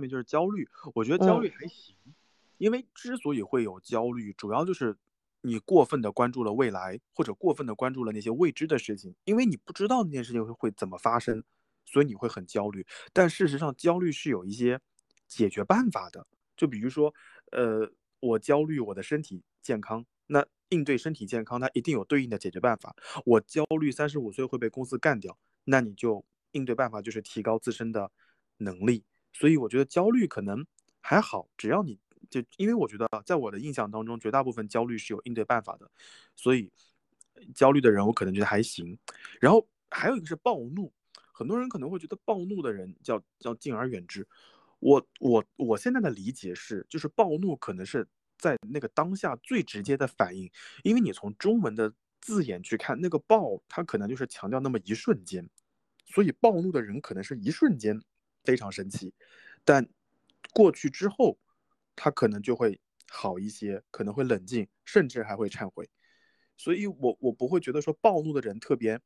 [0.04, 1.96] 面就是焦虑，我觉得焦虑还行，
[2.58, 4.96] 因为之所以会有焦虑，主要就是
[5.42, 11.44] 你过分的关注了未来，或者过分的关注了那些未知的事情，因为你不知道那件事情会会怎么发生，
[11.86, 12.86] 所以你会很焦虑。
[13.12, 14.80] 但事实上，焦虑是有一些
[15.28, 17.14] 解决办法的，就比如说，
[17.52, 22.96] 呃，我焦虑我的身体健康，那应对身体健康，它一定有对应的解决办法。
[23.26, 28.12] 我焦虑三十五岁会被公司干掉，那你就应对办法就是提高自身的
[28.58, 29.04] 能力。
[29.34, 30.66] 所以我觉得焦虑可能
[31.02, 35.90] 还好，只要你就因为我觉得在我的印象当中，绝大部分焦虑是有应对办法的，
[36.36, 36.72] 所以
[37.54, 38.98] 焦虑的人我可能觉得还行。
[39.42, 40.94] 然后还有一个是暴怒，
[41.34, 44.26] 很多人可能会觉得暴怒的人叫叫敬而远之。
[44.80, 48.08] 我我我现在的理解是，就是暴怒可能是
[48.38, 50.50] 在那个当下最直接的反应，
[50.84, 55.50] 因为你从中文的字眼去看，那个暴它可能就是强调那么一瞬间，
[56.06, 58.02] 所以暴怒的人可能是一瞬间
[58.44, 59.14] 非常生气，
[59.64, 59.88] 但
[60.54, 61.38] 过去之后，
[61.96, 62.80] 他可能就会
[63.10, 65.90] 好一些，可能会冷静，甚至还会忏悔。
[66.58, 69.00] 所以我我不会觉得说暴怒的人特别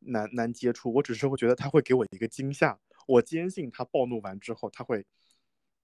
[0.00, 2.78] 难难接触，我只是会觉得他会给我一个惊吓。
[3.06, 5.06] 我坚信他暴怒完之后，他会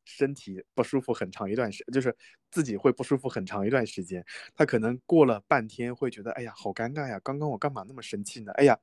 [0.04, 2.14] 身体不舒服很长一段时，就是
[2.50, 4.24] 自己会不舒服很长一段时间。
[4.54, 7.18] 他可能过了半天会觉得，哎呀，好尴尬呀！
[7.20, 8.52] 刚刚我干嘛那么生气呢？
[8.52, 8.78] 哎呀，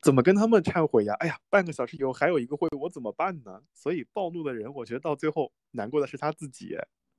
[0.00, 1.14] 怎么跟他们忏悔呀？
[1.14, 3.60] 哎呀，半个小时以后还有一个会，我怎么办呢？
[3.74, 6.76] 所以暴怒的人，我觉得到最后难过的是他自己。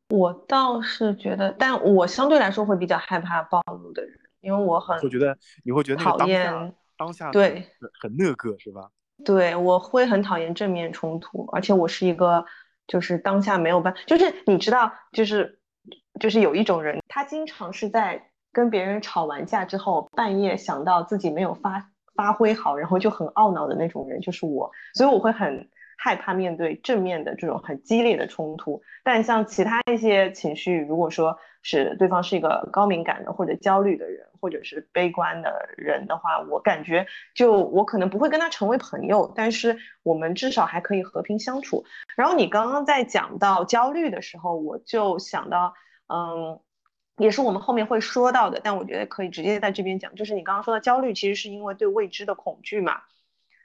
[0.10, 8.90] 我倒是觉得，但我相对来说会比较害怕暴怒的人，因为我很会觉得你会觉得那个讨厌，当下对很很那个是吧？
[9.24, 12.44] 对，我会很讨厌正面冲突，而且我是一个
[12.88, 15.60] 就是当下没有办，就是你知道，就是
[16.20, 28.82] 就是有一种人，他经常是在跟别人吵完架之后，半夜想到自己没有发发挥好，然后就很懊恼的那种人，就是我，所以我会很害怕面对正面的这种很激烈的冲突。
[29.06, 41.86] 但像其他一些情绪，如果说是对方是一个高敏感的或者焦虑的人，或者是悲观的人的话，我感觉就我可能不会跟他成为朋友，但是我们至少还可以和平相处。
[42.18, 45.74] 然后你刚刚在讲到焦虑的时候，我就想到，
[46.08, 46.60] 嗯，
[47.20, 53.02] 也是我们后面会说到的，但我觉得可以直接在这边讲，就是你刚刚说的焦虑，其实是因为对未知的恐惧嘛。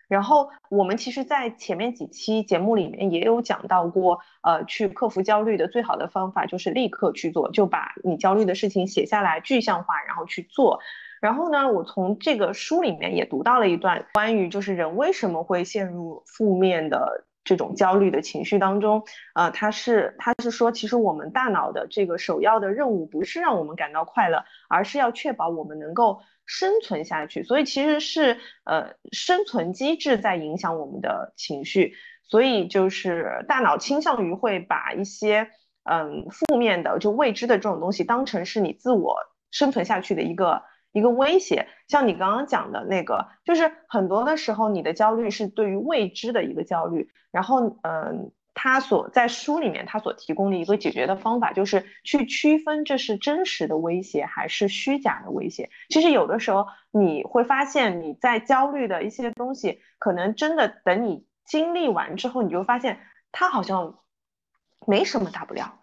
[0.07, 10.81] 然后我们其实，在前面几期节目里面也有讲到过，呃，去克服焦虑的最好的方法就是立刻去做，就把你焦虑的事情写下来，具象化，然后去做。
[11.23, 19.05] 然后呢，我从这个书里面也读到了一段关于就是人为什么会陷入负面的这种焦虑的情绪当中。
[19.35, 27.43] 呃，他是他是说，其实我们大脑的这个首要的任务不是让我们感到快乐，而是要确保我们能够生存下去。
[27.43, 31.95] 所以其实是呃生存机制在影响我们的情绪。
[32.27, 35.51] 所以就是大脑倾向于会把一些
[35.85, 39.19] 嗯负面的就未知的这种东西当成是你自我
[39.51, 40.63] 生存下去的一个
[40.95, 41.69] 一个威胁。
[41.89, 48.33] 像你刚刚讲的那个，就是很多的时候你的焦虑是对于未知的一个焦虑，然后嗯。
[48.57, 55.71] 他所在书里面，他所提供的一个解决的方法，就是去区分这是真实的威胁还是虚假的威胁。
[55.89, 63.01] 其实有的时候你会发现，你在焦虑的一些东西，可能真的等你经历完之后，你就发现
[63.33, 63.99] 它好像
[64.87, 65.81] 没什么大不了。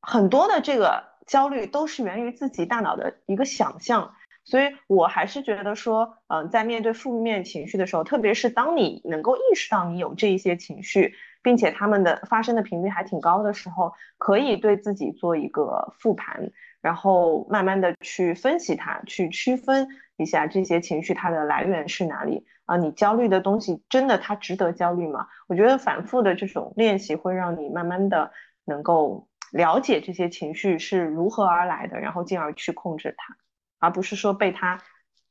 [0.00, 4.14] 很多的这个焦虑都是源于自己大脑的一个想象，
[4.44, 22.76] 所以我还是觉得说，嗯、在面对负面情绪的时候，特别是当你能够意识到你有这一些情绪，并且他们的发生的频率还挺高的时候，可以对自己做一个复盘，然后慢慢的去分析它，去区分一下这些情绪它的来源是哪里啊？
[22.76, 25.28] 你焦虑的东西真的它值得焦虑吗？
[25.46, 28.32] 我觉得反复的这种练习会让你慢慢的
[28.64, 33.36] 能够了解这些情绪是如何而来的，然后进而去控制它，
[33.82, 34.80] 而不是说被它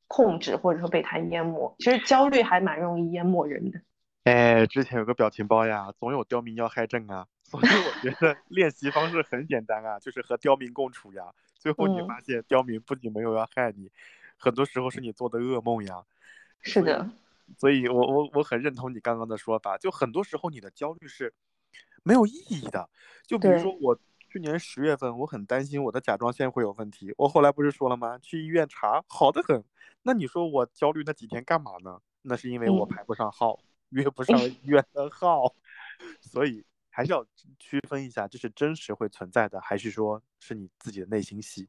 [0.08, 1.74] 控制或者说被它淹没。
[1.80, 3.82] 其实焦虑还蛮容易淹没人的。
[4.26, 11.24] 哎，之前有个表情包呀，总有刁民要害朕啊， 所以我觉得练习方式很简单啊，就是和刁民共处呀。
[11.58, 13.89] 最后你嗯发现刁民不仅没有要害你，
[14.38, 16.04] 很多时候是你做的噩梦呀。
[16.62, 17.10] 是的，
[17.58, 21.34] 所以我我我很认同你刚刚的说法，就很多时候你的焦虑是
[22.04, 22.89] 没有意义的。
[23.26, 23.97] 就比如说我
[24.32, 28.18] 去年十月份，我很担心我的甲状腺会有问题，我后来不是说了吗？
[28.20, 29.62] 去医院查，好的很。
[30.04, 32.00] 那你说我焦虑那几天干嘛呢？
[32.22, 33.60] 那是因为我嗯排不上号，
[33.90, 35.54] 约不上 医院的号，
[36.22, 37.26] 所以还是要
[37.60, 41.68] 区分一下，这是真实会存在的，还是说是你自己的内心戏？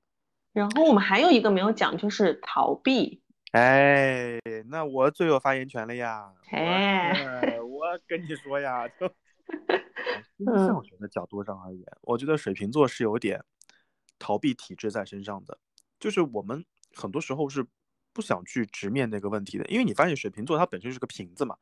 [0.53, 3.21] 然后我们还有一个没有讲，就是逃避。
[3.51, 4.39] 哎，
[4.69, 6.33] 那我最有发言权了呀！
[6.53, 9.13] 哎我跟你说呀，就
[10.37, 13.45] 星象学的角度上而言，我觉得水瓶座是有点
[14.19, 15.59] 逃避体制在身上的，
[16.01, 17.65] 就是我们很多时候是
[18.13, 21.57] 不想去直面那个问题的，因为你发现水瓶座它本身是个瓶子嘛，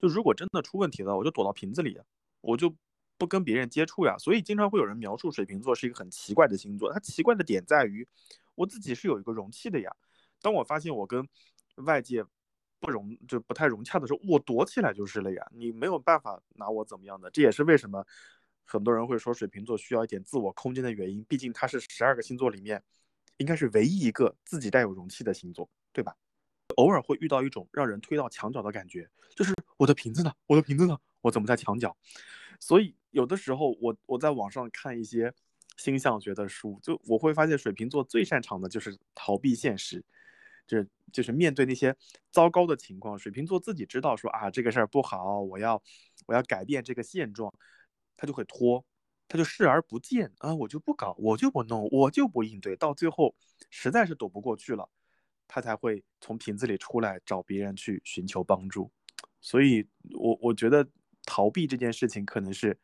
[0.00, 2.00] 就如果真的出问题了，我就躲到瓶子里，
[2.40, 2.74] 我就
[3.18, 8.06] 不跟别人接触呀，所以经常会有人描述水瓶座是一个很奇怪的星座，它奇怪的点在于，
[8.54, 9.94] 我自己是有一个容器的呀，
[10.40, 11.28] 当我发现我跟
[11.76, 12.24] 外界
[12.82, 18.04] 不融就不太融洽的时候，我躲起来就是了呀，你没有办法拿我怎么样的，这也是为什么
[18.64, 22.82] 很多人会说水瓶座需要一点自我空间的原因，毕竟它是十二个星座里面
[23.36, 26.16] 应该是唯一一个自己带有容器的星座，对吧？
[26.76, 31.96] 偶尔会遇到一种让人推到墙角的感觉，就是我的瓶子呢，我的瓶子呢，我怎么在墙角？
[32.58, 35.32] 所以有的时候我我在网上看一些
[35.76, 40.04] 星象学的书，就我会发现水瓶座最擅长的就是逃避现实。
[40.66, 41.94] 就是就是面对那些
[42.30, 45.82] 糟糕的情况，水瓶座自己知道说啊这个事儿不好，我要
[46.26, 47.52] 我要改变这个现状，
[48.16, 48.84] 他就会拖，
[49.28, 53.34] 他就视而不见啊，我就不搞，我就不弄，我就不应对，到最后
[53.70, 54.88] 实在是躲不过去了，
[55.48, 58.90] 他才会从瓶子里出来找别人去寻求帮助。
[59.40, 60.88] 所以，我我觉得
[61.26, 62.78] 逃避这件事情可能是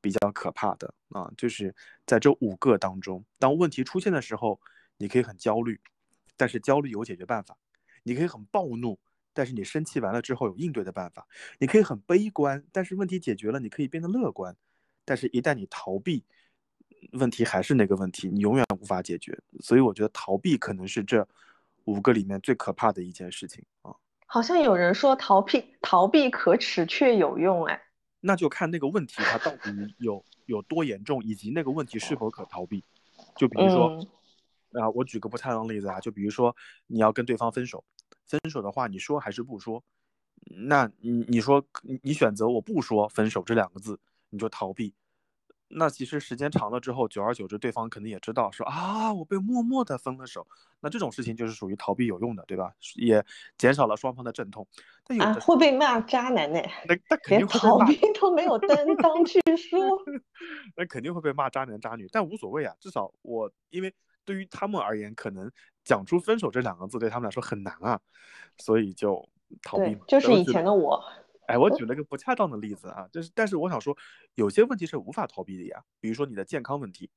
[0.00, 1.74] 比较可怕的啊，就是
[2.06, 4.60] 在这五个当中，当问题出现的时候，
[4.96, 5.80] 你可以很焦虑。
[6.36, 7.56] 但是焦虑有解决办法，
[8.02, 8.98] 你可以很暴怒，
[9.32, 11.26] 但是你生气完了之后有应对的办法。
[11.58, 14.54] 你可以很悲观，但是问题解决了，你可以变得乐观。
[15.04, 16.24] 但是，一旦你逃避，
[17.12, 19.38] 问题还是那个问题，你永远无法解决。
[19.60, 21.26] 所以，我觉得逃避可能是这
[21.84, 23.94] 五个里面最可怕的一件事情啊。
[24.26, 27.80] 好像有人说逃避逃避可耻却有用，哎，
[28.20, 32.84] 那就看那个问题它到底有有多严重，以及那个问题是否可逃避。
[33.36, 34.06] 就比如说。
[34.78, 36.54] 啊，我举个不恰当的例子啊，就比如说
[36.86, 37.84] 你要跟对方分手，
[38.26, 39.82] 分手的话，你说还是不说？
[40.68, 41.64] 那你你说
[42.02, 43.98] 你选择我不说分手这两个字，
[44.30, 44.94] 你就逃避。
[45.68, 50.46] 那其实时间长了之后，久而久之，对方肯定也知道说啊，我被默默的分了手。
[50.78, 52.70] 那这种事情就是属于逃避有用的，对吧？
[52.94, 53.24] 也
[53.58, 54.64] 减少了双方的阵痛。
[55.04, 59.80] 但有的会被骂渣男呢，那那肯定逃避都没有担当去说，
[60.76, 62.06] 那肯定会被骂渣男渣女。
[62.12, 63.92] 但无所谓啊，至少我因为。
[64.26, 65.50] 对于他们而言，可能
[65.84, 67.98] 讲出分手这两个字对他们来说很难啊，
[68.58, 69.26] 所以就
[69.62, 69.96] 逃避。
[70.06, 71.02] 就是以前的我。
[71.46, 73.96] 哎，我举了个不恰当的例子啊，就是，但是我想说，
[74.34, 77.08] 有些问题是无法逃避的呀，比如说你的健康问题，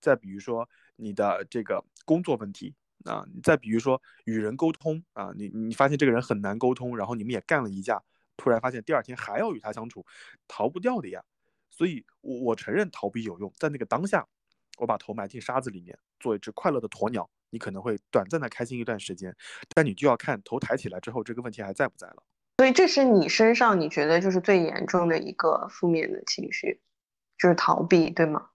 [0.00, 2.72] 再比如说你的这个工作问题
[3.04, 8.00] 啊，再比如说与人沟通啊，你你发现这个人很难沟通，然后你们也干了一架，
[8.36, 10.06] 突然发现第二天还要与他相处，
[10.46, 11.20] 逃不掉的呀。
[11.68, 14.24] 所以，我我承认逃避有用，在那个当下。
[14.78, 19.34] 我把头埋进沙子里面，做一只快乐的鸵鸟，你可能会短暂的开心一段时间，
[19.74, 22.22] 但你就要看头抬起来之后，这个问题还在不在了。
[22.58, 26.80] 所以这是你身上你觉得就是最严重的一个负面的情绪，
[27.36, 28.50] 就是逃避，对吗？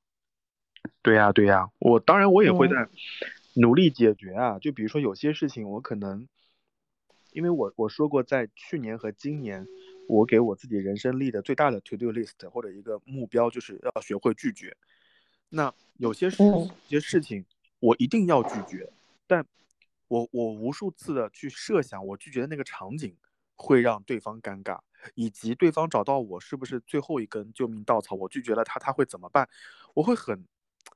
[1.02, 2.88] 对呀，对呀，我当然我也会在
[3.56, 4.58] 努力解决啊。
[4.60, 6.28] 就比如说有些事情，我可能，
[7.34, 9.68] 因为我我说过，在去年和今年，
[10.08, 14.76] 我给我自己人生立的最大的 to do list 或者一个目标，就是要学会拒绝。
[15.50, 17.46] 那有些事，有些事情
[17.80, 18.92] 我一定要拒绝，
[19.28, 19.46] 但
[20.08, 23.16] 我我无数次的去设想我拒绝的那个场景
[23.56, 24.80] 会让对方尴尬，
[25.16, 29.48] 以及对方找到我是不是最后一根救命稻草，我拒绝了他他会怎么办？
[29.94, 30.46] 我会很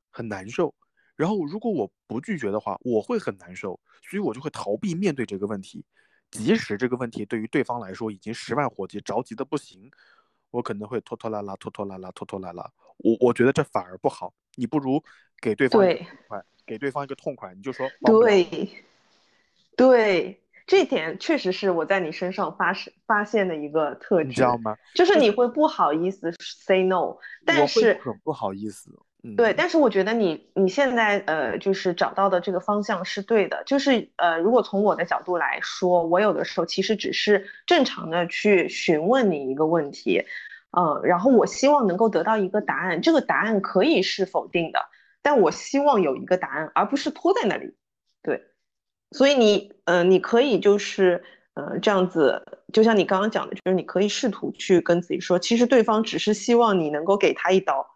[0.09, 0.73] 很难受。
[1.15, 5.85] 然后如果我不拒绝的话，我会很难受，所以我就会逃避面对这个问题，
[6.31, 9.91] 即使这个问题对于对方来说已经十万火急，着急的不行。
[10.49, 12.69] 我可能会拖拖拉拉，拖拖拉拉，拖拖拉拉。
[12.97, 14.33] 我我觉得这反而不好。
[14.55, 15.01] 你不如
[15.39, 18.69] 给对方一个痛快，给对方一个痛快，你就说对，
[19.75, 24.75] 对，这点确实是我在你身上发生发现的一个特质，你知道吗？
[24.95, 28.91] 就是你会不好意思 say no，但是很不好意思。
[29.37, 33.61] 对，但是我觉得你你现在呃，就是找到的这个方向是对的。
[33.67, 40.25] 就是呃，如果从我的角度来说，我有的时候其实只是正常的去询问你一个问题，
[40.75, 42.99] 嗯，然后我希望能够得到一个答案。
[43.03, 44.79] 这个答案可以是否定的，
[45.21, 47.75] 但我希望有一个答案，而不是拖在那里。
[48.23, 48.43] 对，
[49.11, 57.87] 所以你呃，你可以就是呃这样子，就像你刚刚讲的，就是你可以试图去跟自己说，其实对方只是希望你能够给他一刀。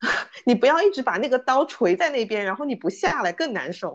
[0.46, 3.94] 你不要一直把那个刀垂在那边，然后你不下来更难受。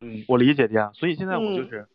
[0.00, 0.90] 嗯，我理解的呀。
[0.94, 1.86] 所以现在我就是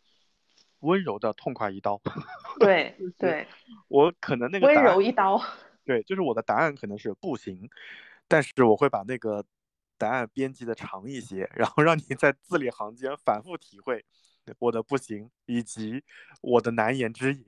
[0.80, 2.00] 温柔的痛快一刀。
[2.58, 3.46] 对对，
[3.88, 5.38] 我可能那个温柔一刀。
[5.84, 7.68] 对，就是我的答案可能是不行，
[8.26, 9.44] 但是我会把那个
[9.98, 14.04] 答案编辑的长一些，然后让你在字里行间反复体会
[14.58, 16.02] 我的不行以及
[16.40, 17.44] 我的难言之隐。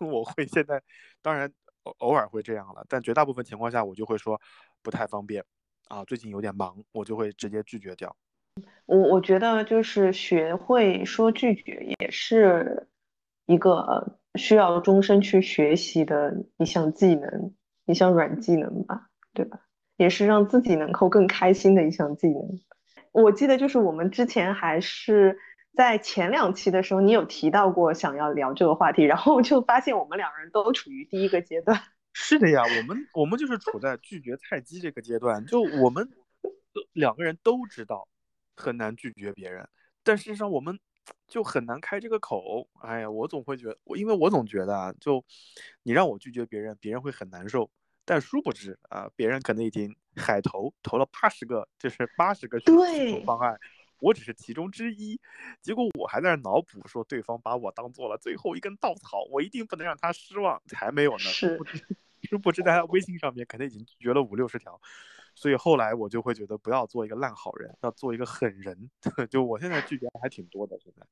[0.00, 0.82] 我会现在，
[1.20, 4.40] 当然偶偶尔会这样了，但绝大部分情况下我就会说
[4.82, 5.44] 不太方便
[5.88, 8.16] 啊，最近有点忙，我就会直接拒绝掉。
[8.86, 12.88] 我我觉得就是学会说拒绝，也是
[13.44, 19.60] 一个需要终身去学习的一项技能，一项软技能吧，对吧？
[20.00, 22.58] 也是让自己能够更开心的一项技能。
[23.12, 25.38] 我记得就是我们之前还是
[25.76, 31.78] 在前两期的时候，你有提到过想要聊这个话题，然后就发现我们两人都处于第一个阶段。
[32.14, 36.08] 是的呀，我们我们就是处在拒绝菜鸡这个阶段，就我们
[36.94, 38.08] 两个人都知道
[38.56, 39.68] 很难拒绝别人，
[40.02, 40.78] 但事实上我们
[41.28, 42.70] 就很难开这个口。
[42.80, 45.22] 哎呀，我总会觉得，因为我总觉得啊，就
[45.82, 47.70] 你让我拒绝别人，别人会很难受。
[48.10, 53.56] 但殊不知啊，别人可能已经海投投了八十个，就是八十个选对方案，
[54.00, 55.20] 我只是其中之一。
[55.62, 60.60] 结果我还在那儿脑补，说对方把我当做了最后一根稻草，我一定不能让他失望。
[60.66, 61.86] 才没有呢，是殊不知
[62.22, 64.80] 殊不知在他微信上面可能已经拒绝了五六十条。
[65.36, 68.90] 所以后来我就会觉得，不要做一个烂好人，要做一个狠人。
[69.30, 71.06] 就我现在拒绝还挺多的，现在。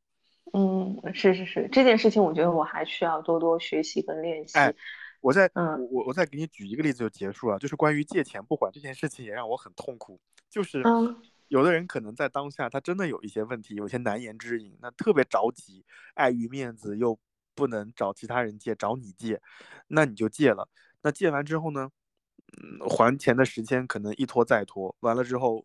[0.52, 4.58] 嗯，是是是，这件事情我觉得我还需要多多学习跟练习。
[4.58, 4.74] 哎
[5.20, 10.20] 我再嗯我我我再给你举一个例子就结束了，就是关于借钱不还这件事情也让我很痛苦。
[10.50, 11.16] 就是嗯
[11.48, 17.18] 有的人可能在当下他真的有一些问题，有一些难言之隐，那特别着急，碍于面子又
[17.54, 19.40] 不能找其他人借，找你借，
[19.88, 20.68] 那你就借了。
[21.02, 21.90] 那借完之后呢，
[22.62, 25.64] 嗯，还钱的时间可能一拖再拖，完了之后，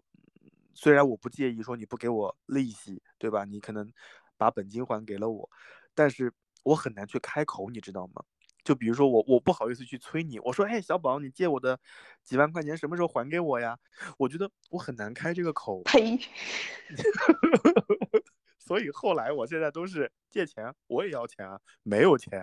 [0.74, 3.44] 虽然我不介意说你不给我利息，对吧？
[3.46, 3.92] 你可能
[4.38, 5.50] 把本金还给了我，
[5.94, 6.32] 但是
[6.64, 8.24] 我很难去开口，你知道吗？
[8.64, 11.78] 就比如说我，我不好意思去催你，我说，哎，小宝，你借我的
[12.24, 13.78] 几万块钱什么时候还给我呀？
[14.18, 16.18] 我觉得我很难开这个口，呸，
[18.58, 22.42] 所以后来我现在都是借钱我也要钱啊，没有钱，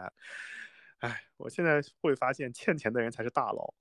[0.99, 3.73] 哎，我现在会发现欠钱的人才是大佬。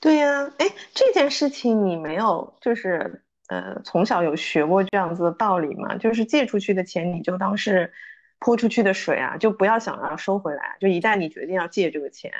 [0.00, 5.96] 对呀，哎，这件事情你没有就是呃从小有学过这样子的道理吗？
[5.96, 7.92] 就是借出去的钱你就当是
[8.38, 10.76] 泼出去的水啊，就不要想要收回来。
[10.80, 12.32] 就一旦你决定要借这个钱，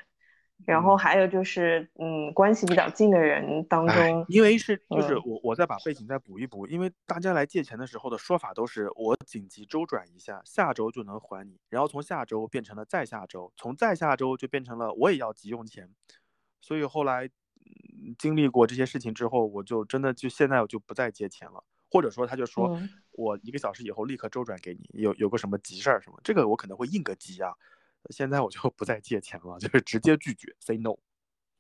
[0.64, 0.98] 然后嗯。
[0.98, 5.22] 还有就是嗯关系比较近的人当哎中，因为是就是嗯。
[5.24, 15.88] 我我再把背景再补一补，因为大家来借钱的时候的说法都是我紧急周转一下，下周就能还你，然后从下周变成了再下周，从再下周就变成了我也要急用钱，
[16.60, 17.30] 所以后来、嗯
[18.18, 27.52] 经历过这些事情之后，我就真的就现在我就不再借钱了，或者说他就说嗯我一个小时以后立刻周转给你，有有个什么急事儿什么，这个我可能会应个急啊，
[28.10, 30.96] 现在我就不再借钱了，就是直接拒绝，say no。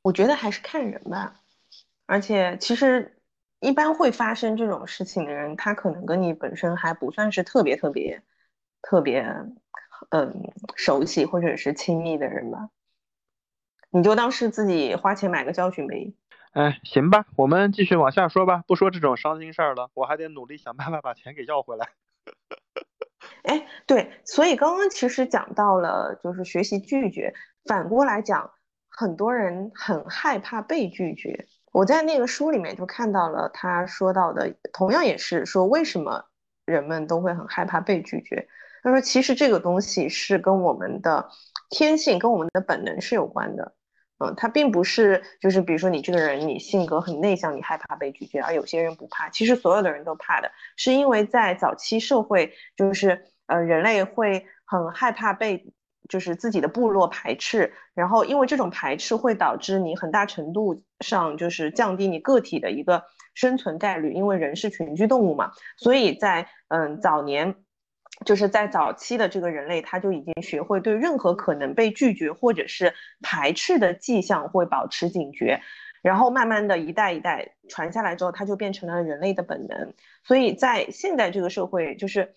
[0.02, 1.40] 我觉得还是看人吧，
[2.06, 3.20] 而且其实
[3.60, 8.22] 一般会发生这种事情的人，他可能跟你本身还不算是特别特别
[8.82, 9.24] 特别
[10.10, 12.70] 嗯熟悉或者是亲密的人吧，
[13.90, 16.12] 你就当是自己花钱买个教训呗。
[16.56, 21.86] 哎，行吧，我们继续往下说吧，不说这种伤心事儿了，我还得努力想办法把钱给要回来。
[23.44, 27.34] 哎，对，所以刚刚其实讲到了，就是学习拒绝。
[27.66, 28.50] 反过来讲，
[28.88, 31.46] 很多人很害怕被拒绝。
[31.72, 36.24] 我在那个书里面就看到了他说到的，同样也是说为什么
[36.64, 38.48] 人们都会很害怕被拒绝。
[38.82, 41.28] 他说，其实这个东西是跟我们的
[41.68, 43.74] 天性、跟我们的本能是有关的。
[44.18, 49.28] 嗯，它并不是就是比如说你这个人你性格很内向，你害怕被拒绝，而有些人不怕。
[49.28, 55.66] 其实所有的人都怕的，是因为在早期社会，就是呃人类会很害怕被
[56.08, 63.04] 就是自己的部落排斥，然后因为这种排斥会导致你很大程度上就是降低你个体的一个
[63.34, 67.54] 生存概率，因为人是群居动物嘛，所以在嗯早年。
[68.24, 75.60] 就是在早期的这个人类，他就已经学会对任何可能被拒绝或者是排斥的迹象会保持警觉，
[76.02, 79.92] 然后慢慢的一代一代传下来之后，它就变成了人类的本能。
[80.24, 82.34] 所以在现在这个社会，就是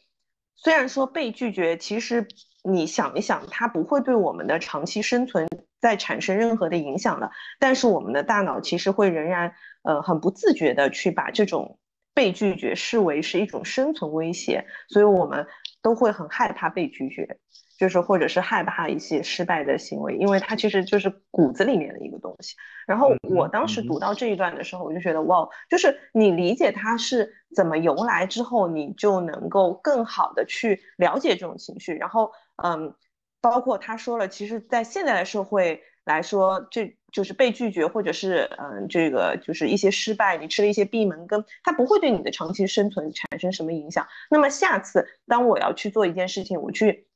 [0.55, 2.27] 虽然说被拒绝，其实
[2.63, 5.47] 你想一想，它不会对我们的长期生存
[5.79, 9.53] 再产生任何的影响了，但是我们的大脑其实会仍然
[9.83, 11.79] 呃很不自觉的去把这种
[12.13, 15.47] 被拒绝视为是一种生存威胁，所以我们
[15.81, 17.37] 都会很害怕被拒绝，
[17.77, 22.55] 就是或者是害怕一些失败的行为，因为它其实就是骨子里面的一个东西。
[22.87, 31.93] 然后我当时读到这一段的时候，我就觉得哇，就是你理解它是怎么由来之后，你就能够更好的去了解这种情绪。
[31.93, 32.31] 然后
[32.63, 32.93] 嗯，
[33.41, 44.07] 包括他说了，其实，在现在的社会来说，这就是被拒绝，或者是嗯，这个就是一些失败，你吃了一些闭门羹，它不会对你的长期生存产生什么影响。
[44.29, 47.07] 那么下次当我要去做一件事情，我去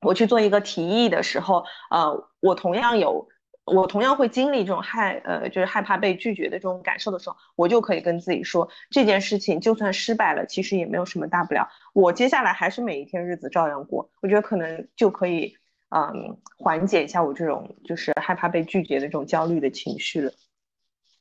[0.00, 3.28] 我去做一个提议的时候，呃，我同样有
[3.64, 14.10] 我同样会经历这种害呃，就是害怕被拒绝的这种感受的时候，我就可以跟自己说，这件事情就算失败了，其实也没有什么大不了，我接下来还是每一天日子照样过。
[14.22, 15.56] 我觉得可能就可以
[15.90, 20.32] 嗯缓解一下我这种就是害怕被拒绝的这种焦虑的情绪了。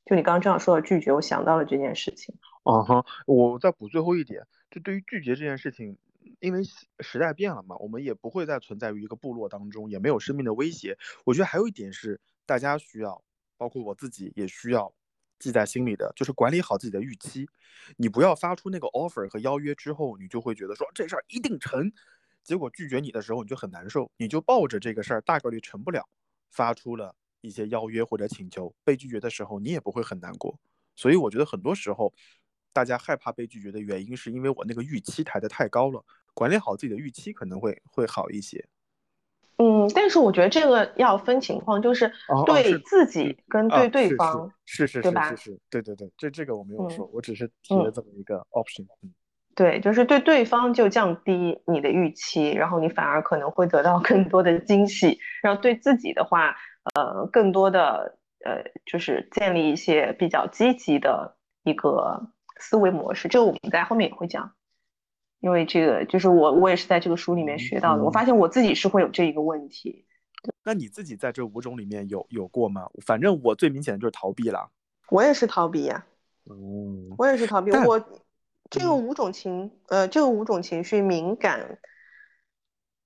[0.06, 2.34] 就你刚刚这样说的拒绝，我想到了这件事情。
[2.64, 5.98] 嗯哼，我再补最后一点，就对于拒绝这件事情，
[6.40, 6.62] 因为
[7.00, 10.98] 时代变了嘛，我们也不会再存在于一个部落当中，也没有生命的威胁。
[11.26, 13.22] 我觉得还有一点是大家需要，
[13.58, 14.94] 包括我自己也需要
[15.40, 17.48] 记在心里的，就是管理好自己的预期。
[17.98, 21.92] 你不要发出那个 offer 和邀约之后，你就会觉得说这事儿一定成，
[22.48, 26.08] 结果拒绝你的时候你就很难受，你就抱着这个事儿大概率成不了，
[26.50, 30.58] 发出了一些邀约或者请求，被拒绝的时候你也不会很难过。
[30.96, 32.14] 所以我觉得很多时候，
[32.72, 36.02] 大家害怕被拒绝的原因，是因为我那个预期抬得太高了。
[36.34, 38.66] 管理好自己的预期可能会会好一些。
[39.58, 42.10] 嗯，但是我觉得这个要分情况，就是
[42.46, 48.86] 对自己跟啊对对方是方，是是是是是，对对对，这这个我没有嗯说，我只是提了嗯这么一个 option。
[49.02, 49.14] 嗯，
[49.58, 56.56] 对，就是对对方就降低你的预期，然后你反而可能会得到更多的惊喜，然后对自己的话，
[56.94, 62.30] 呃，更多的呃，就是建立一些比较积极的一个
[62.60, 64.54] 思维模式，这个我们在后面也会讲。
[65.40, 70.06] 因为这个就是我我也是在这个书里面学到的，我嗯发现我自己是会有这一个问题。
[70.64, 72.88] 那你自己在这五种里面有有过吗？
[73.04, 74.70] 反正我最明显的就是逃避了。
[75.10, 76.06] 我也是逃避呀、
[76.48, 77.72] 嗯，我也是逃避。
[77.72, 78.00] 我
[78.70, 81.80] 这个嗯五种情，呃，这个五种情绪敏感，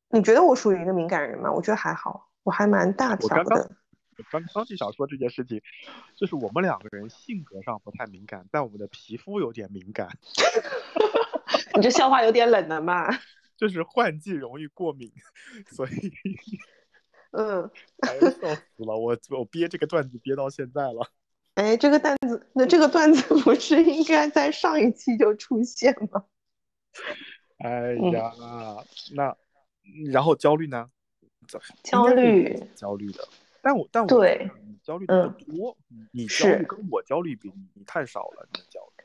[0.10, 1.52] 你觉得我属于一个敏感人吗？
[1.52, 3.72] 我觉得还好，我还蛮大条我刚刚的。
[4.18, 5.62] 我刚刚就想说这件事情，
[6.16, 10.10] 就是我们两个人性格上不太敏感，但我们的皮肤有点敏感，
[11.76, 13.08] 你这笑话有点冷了嘛？
[13.58, 15.12] 就是换季容易过敏，
[15.72, 16.14] 所以
[17.32, 17.72] 嗯，
[18.08, 21.10] 哎呦笑死了，我我憋这个段子憋到现在了。
[21.56, 26.24] 哎，这个段子，那这个段子 不是应该在上一期就出现吗？
[27.60, 28.32] 哎嗯呀，
[29.14, 29.36] 那
[30.12, 30.90] 然后焦虑呢？
[31.84, 33.28] 焦虑焦虑的，
[33.62, 39.04] 但我但我对你焦虑的多，你你焦虑是跟我焦虑比，你你太少了，你的焦虑。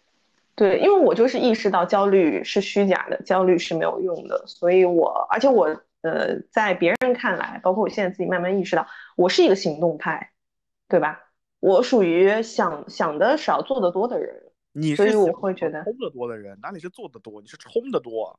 [0.54, 5.64] 对，因为我就是意识到焦虑是虚假的，焦虑是没有用的，所以我，而且我，
[6.02, 8.86] 呃，在别人看来，包括我现在自己慢慢意识到，
[9.16, 10.30] 我是一个行动派，
[10.88, 11.25] 对吧？
[11.66, 14.40] 我属于想想的少，做的多的人。
[14.72, 17.40] 你所以我会觉得冲的多的人，哪里是做的多？
[17.40, 18.38] 你是冲的多啊。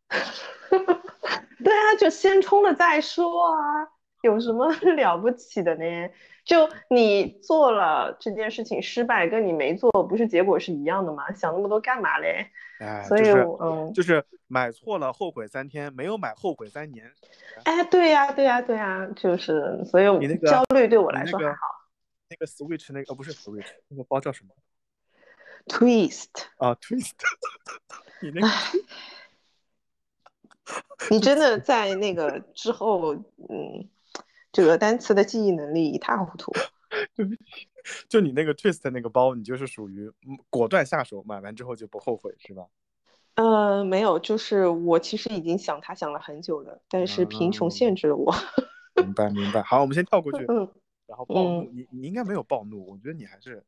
[1.62, 3.86] 对啊，就先冲了再说啊，
[4.22, 6.10] 有什么 了不起的呢？
[6.46, 11.30] 就你做了这件事情失败，跟你没做，不是结果是一样的吗？
[11.34, 12.48] 想那么多干嘛嘞？
[12.80, 17.12] 哎，所以就是我，嗯，就是买错了后悔三天，没有买后悔三年。
[17.66, 21.58] 哎，对呀，对呀，对呀，就是，所以你那个焦虑对我来说还好。
[22.30, 24.50] 那个 Switch 那个哦不是 Switch 那个包叫什么
[25.68, 27.14] Twist，啊？Twist，
[28.22, 28.48] 你那个
[31.10, 33.90] 你真的在那个之后，嗯，
[34.52, 36.54] 这个单词的记忆能力一塌糊涂。
[38.10, 42.66] 就你那个 Twist 那个包，你就是属于嗯果断下手，买完之后就不后悔是吧？
[43.36, 48.34] 呃，没有，就是我其实已经想它想了很久了，但是贫穷哦限制了我。
[48.96, 49.62] 明白明白。
[49.62, 50.70] 好，我们先跳过去，嗯，
[51.08, 53.64] 然后暴怒，嗯你你应该没有暴怒，我觉得你还是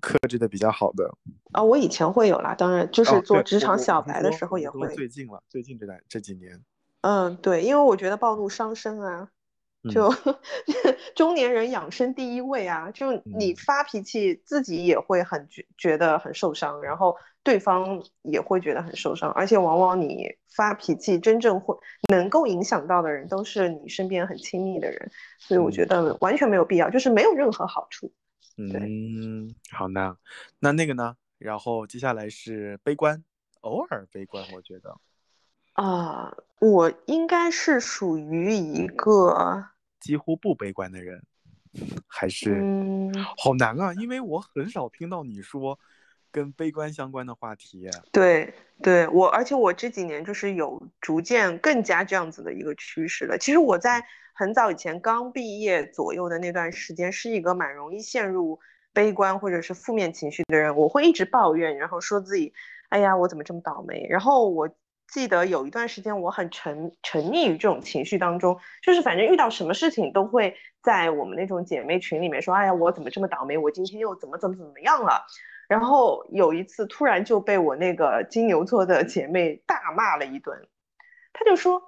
[0.00, 1.10] 克制的比较好的。
[1.52, 4.92] 啊，我以前会有啦，当然就是做职场小白的时候也会。
[4.94, 6.60] 最近了，最近这段这几年，
[7.02, 9.30] 嗯，对，因为我觉得暴怒伤身啊，
[9.88, 9.90] 嗯。
[9.90, 10.12] 就
[11.16, 13.56] 中年人养生第一位啊，就你嗯。
[13.56, 21.76] 发脾气，自己也会很觉觉得很受伤，然后对方也会觉得很受伤，而且往往你发脾气真正会
[22.08, 25.88] 能够影响到的人，都是你身边很亲密的人，所以我觉嗯。
[25.88, 28.12] 得完全没有必要，就是没有任何好处。
[28.56, 30.16] 嗯，好呢，
[30.58, 31.16] 那那个呢？
[31.38, 33.22] 然后接下来是悲观，
[33.60, 34.96] 偶尔悲观，我觉得。
[35.74, 39.66] 啊，我应该是属于一个，
[40.00, 41.22] 几乎不悲观的人，
[42.06, 45.78] 还是嗯，好难啊，因为我很少听到你说
[46.30, 47.88] 跟悲观相关的话题。
[48.12, 53.36] 对对，我而且我这几年就是有逐渐更加这样子的一个趋势了。
[53.38, 58.60] 其实我在很早以前刚毕业左右的那段时间，是一个蛮容易陷入
[58.92, 60.76] 悲观或者是负面情绪的人。
[60.76, 62.52] 我会一直抱怨，然后说自己，
[62.88, 64.06] 哎呀，我怎么这么倒霉？
[64.08, 64.68] 然后我
[65.08, 73.56] 记得有一段时间，我很沉沉溺于这种情绪当中，就是反正遇到什么事情都会在我们那种姐妹群里面说，哎呀，我怎么这么倒霉？
[73.56, 75.24] 我今天又怎么怎么怎么样了？
[75.66, 80.68] 然后有一次突然就被我那个金牛座的姐妹大骂了一顿，
[81.32, 81.80] 她就说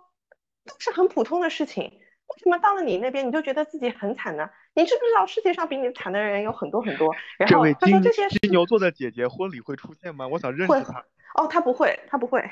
[0.64, 4.48] 都是很普通的事情，为什么到了你那边你就觉得自己很惨呢？
[4.74, 7.14] 你知不知道世界上比你惨的人有很多很多？
[7.38, 10.28] 然后这位金他说这些金牛座的姐姐婚礼会出现吗？
[10.28, 11.04] 我想认识她。
[11.34, 12.42] 哦，她不会，她不会，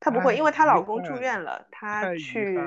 [0.00, 2.58] 她不会，哎因为她老公住院了，她去，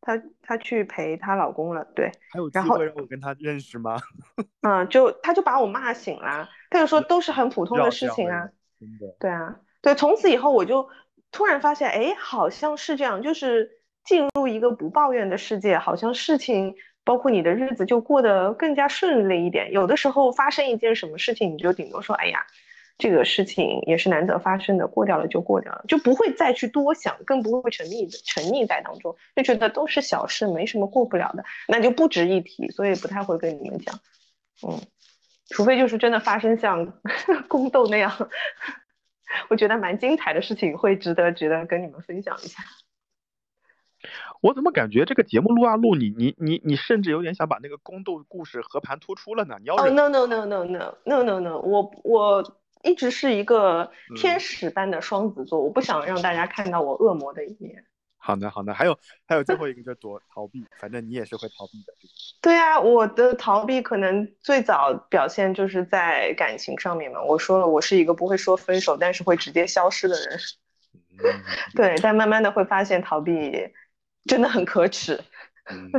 [0.00, 3.98] 她她去陪她老公了，对，还有机然后会让我跟她认识吗？
[4.62, 8.48] 嗯，就她就把我骂醒了，她就说都是很普通的事情啊，
[8.78, 9.14] 真的。
[9.18, 10.88] 对啊，对，从此以后我就
[11.32, 13.70] 突然发现，哎，好像是这样，就是
[14.04, 19.72] 进入一个不抱怨的世界，好像事情包括你的日子就过得更加顺利一点。
[19.72, 22.44] 有的时候发生一件什么事情，你就顶多说，哎呀，
[22.98, 34.00] 这个事情也是难得发生的，过掉了就过掉了，就不会再去多想，更不会沉溺沉溺在当中，就觉得都是小事，没什么过不了的，那就不值一提，所以不太会跟你们讲，
[34.66, 34.80] 嗯，
[35.50, 36.94] 除非就是真的发生像
[37.48, 38.30] 宫斗那样，
[39.50, 42.62] 我觉得蛮精彩的事情，会值得值得跟你们分享一下。
[44.40, 49.56] 我怎么感觉这个节目录啊录你你你你甚至有点想把那个宫斗故事和盘托出了呢？
[49.60, 52.56] 你要哦，no no no no no no no no，我我。
[52.82, 57.84] 一直是一个天嗯使般的双子座，我不想让大家看到我恶魔的一面。
[58.18, 61.92] 好的好的，还有还有最后一个就是躲逃避，反正你也是会逃避的。
[62.42, 67.22] 对啊，我的逃避可能最早表现就是在感情上面嘛。
[67.22, 70.38] 我说了，我是一个不会说分手，但是会直接消失的人。
[71.18, 71.42] 嗯
[71.74, 73.52] 对，但慢慢的会发现逃避
[74.24, 75.20] 真的很可耻。
[75.70, 75.90] 嗯，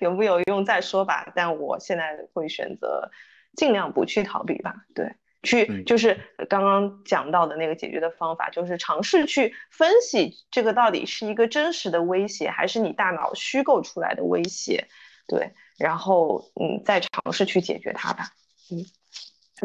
[0.00, 3.10] 有没有用再说吧，但我现在会选择
[3.56, 5.14] 尽量不去逃避吧，对，
[5.46, 6.18] 去嗯就是
[6.50, 14.88] 刚刚讲到的那个解决的方法，就是尝试去分析这个到底是一个真实的威胁，还是你大脑虚构出来的威胁，
[15.26, 18.28] 对，然后嗯，再尝试去解决它吧，
[18.70, 18.84] 嗯。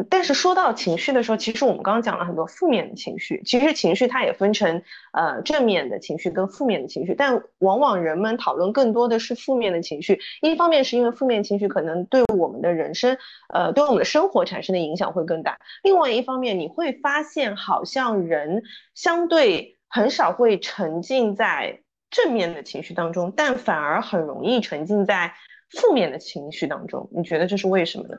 [0.08, 3.42] 但是说到情绪的时候，其实我们刚刚讲了很多负面的情绪。
[3.44, 4.82] 其实情绪它也分成
[5.12, 10.18] 呃正面的情绪跟负面的情绪，但往往人们讨论更多的是负面的情绪。
[10.40, 13.18] 一方面是因为负面情绪可能对我们的人生，
[13.52, 15.58] 呃，对我们的生活产生的影响会更大。
[15.82, 18.62] 另外一方面，你会发现好像人
[18.94, 21.80] 相对很少会沉浸在
[22.10, 25.34] 正面的情绪当中，但反而很容易沉浸在
[25.68, 27.10] 负面的情绪当中。
[27.12, 28.16] 你觉得这是为什么呢？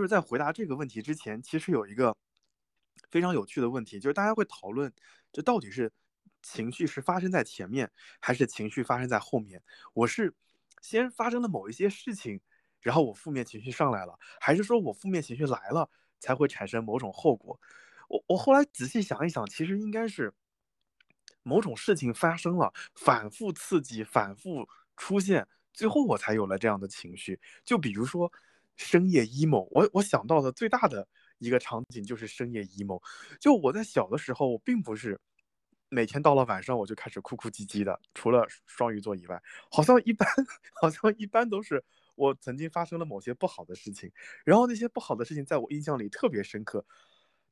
[0.00, 2.16] 就是在回答这个问题之前，其实有一个
[3.10, 4.90] 非常有趣的问题，就是大家会讨论
[5.30, 5.92] 这到底是
[6.40, 9.62] 情绪是发生在前面，还是情绪发生在后面？
[9.92, 10.34] 我是
[10.80, 12.40] 先发生了某一些事情，
[12.80, 17.60] 然后我负面情绪上来了，还是说我负面情绪来了才会产生某种后果？
[18.08, 20.32] 我我后来仔细想一想，其实应该是
[21.42, 27.38] 某种事情发生了，反复刺激，反复出现，最后我才有了这样的情绪。
[27.66, 28.32] 就比如说
[28.82, 31.06] 深夜 emo，我我想到的最大的
[31.36, 32.98] 一个场景就是深夜 emo。
[33.38, 35.20] 就我在小的时候，我并不是
[35.90, 40.26] 每天到了晚上我就开始哭哭唧唧的，除了双鱼座以外，好像一般
[40.80, 44.10] 好像一般都是我曾经发生了某些不好的事情，
[44.46, 46.82] 然后那些不好的事情在我印象里特别深刻，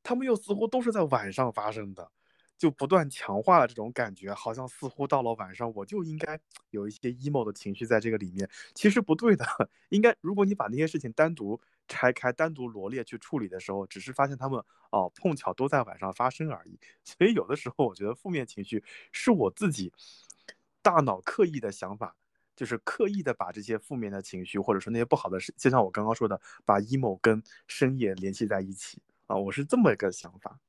[0.01, 2.11] 他们又似乎都是在晚上发生的。
[2.59, 6.37] 就不断强化了这种感觉，好像似乎到了晚上我就应该
[6.71, 9.45] 有一些 emo 的情绪在这个里面，其实不对的。
[9.89, 16.77] 应该如果你把那些事情单独拆开、单独罗列去处理的时候，只是发现他们哦碰巧都在晚上发生而已。
[17.05, 18.83] 所以有的时候我觉得负面情绪
[19.13, 19.93] 是我自己
[20.81, 22.13] 大脑刻意的想法，
[22.57, 30.59] 就是刻意的把这些负面的情绪或者说那些不好的事，就像我刚刚说的，把 emo 跟深夜联系在一起啊，我是这么一个想法。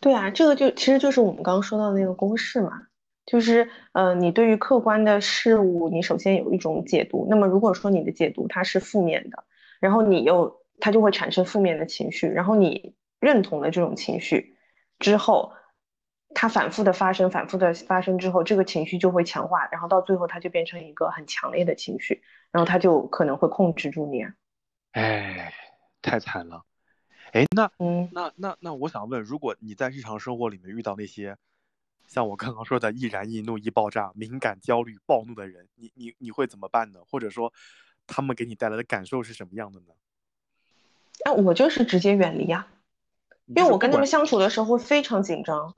[0.00, 2.72] 对啊，这个就其实就是我们刚刚说到的那个公式嘛，
[3.26, 7.26] 就是呃，你对于客观的事物，你首先有一种解读。
[7.28, 9.44] 那么如果说你的解读它是负面的，
[9.78, 14.56] 然后你又它就会产生负面的情绪，然后你认同了这种情绪
[14.98, 15.52] 之后，
[16.34, 24.32] 它反复的发生，反复的发生之后，这个情绪就会强化，然后到最后它就变成一个很强烈的情绪，然后它就可能会控制住你啊。
[24.92, 25.52] 哎，
[26.00, 26.64] 太惨了。
[27.32, 28.08] 哎，那嗯。
[28.12, 31.36] 那那那，我想问，如果你在日常生活里面遇到那些
[32.06, 37.00] 像我刚刚说的易燃易怒易爆炸、敏感焦虑暴怒的人，你你你会怎么办呢？
[37.08, 37.52] 或者说，
[38.06, 39.86] 他们给你带来的感受是什么样的呢？
[41.24, 42.66] 那我就是直接远离呀、
[43.44, 45.74] 你因为我跟他们相处的时候会非常紧张。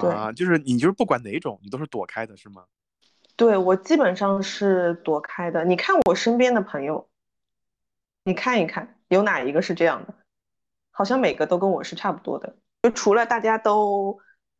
[0.00, 2.64] 对啊，就是你就是不管哪种，你都是躲开的，是吗？
[3.36, 5.64] 对，我基本上是躲开的。
[5.64, 7.08] 你看我身边的朋友，
[8.24, 10.14] 你看一看，有哪一个是这样的？
[10.98, 14.18] 好像每个都跟我是差不多的，就除了大家都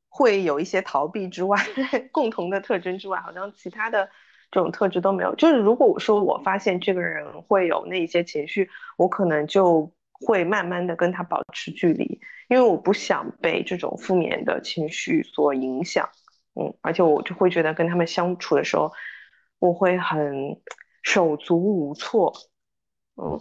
[0.08, 1.58] 会有一些逃避之外，
[2.12, 4.08] 共同的特征之外，好像其他的
[4.52, 5.34] 这种特质都没有。
[5.34, 16.08] 就是如果我说我发现这个人会有那一些情绪，我可能就会慢慢的跟他保持距离，因为我不想被这种负面的情绪所影响。
[16.54, 18.92] 嗯，而且我就会觉得跟他们相处的时候
[19.58, 20.60] 我会很
[21.02, 22.32] 手足无措。
[23.16, 23.40] 嗯，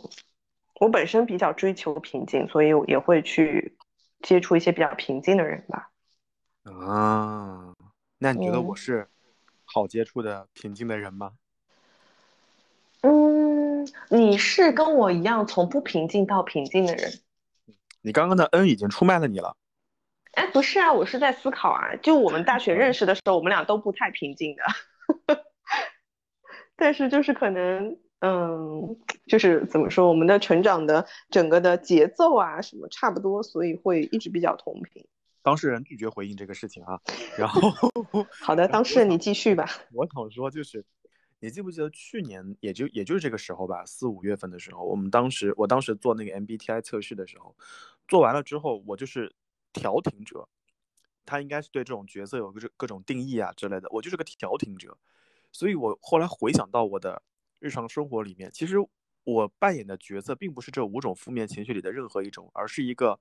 [0.80, 3.78] 我本身比较追求平静，所以我也会去
[4.21, 5.89] 接触一些比较平静的人吧。
[6.63, 7.73] 啊，
[8.19, 9.07] 那你觉得嗯我是
[9.65, 11.34] 好接触的平静的人吗？
[13.01, 17.11] 嗯，你是跟我一样从不平静到平静的人。
[18.01, 19.55] 你刚刚的恩已经出卖了你了。
[20.34, 21.95] 哎，不是啊，我是在思考啊。
[21.97, 24.63] 就我们大学认识的时候，我们俩都不太平静的，
[26.75, 28.97] 但是就是可能，嗯，
[29.28, 35.05] 就是怎么说，我们的成长的整个的节奏啊什么差不多，所以会一直比较同频。
[35.43, 36.99] 当事人拒绝回应这个事情啊，
[37.38, 37.72] 然后
[38.41, 39.70] 好的，当事人你继续吧。
[39.93, 40.84] 我想说就是，
[41.39, 47.55] 你记不记得去年也就也就是这个时候吧，四五月份的时候，我们当时我当时做那个 MBTI 测试的时候，
[48.07, 49.32] 做完了之后，我就是
[49.72, 50.49] 调停者，
[51.26, 54.97] 他应该是对这种角色有各各种定义啊之类的，我就是个调停者，
[55.53, 57.22] 所以我后来回想到我的
[57.60, 58.78] 日常生活里面，其实
[59.24, 63.20] 我扮演的角色并不是这五种负面情绪里的任何一种，而是一个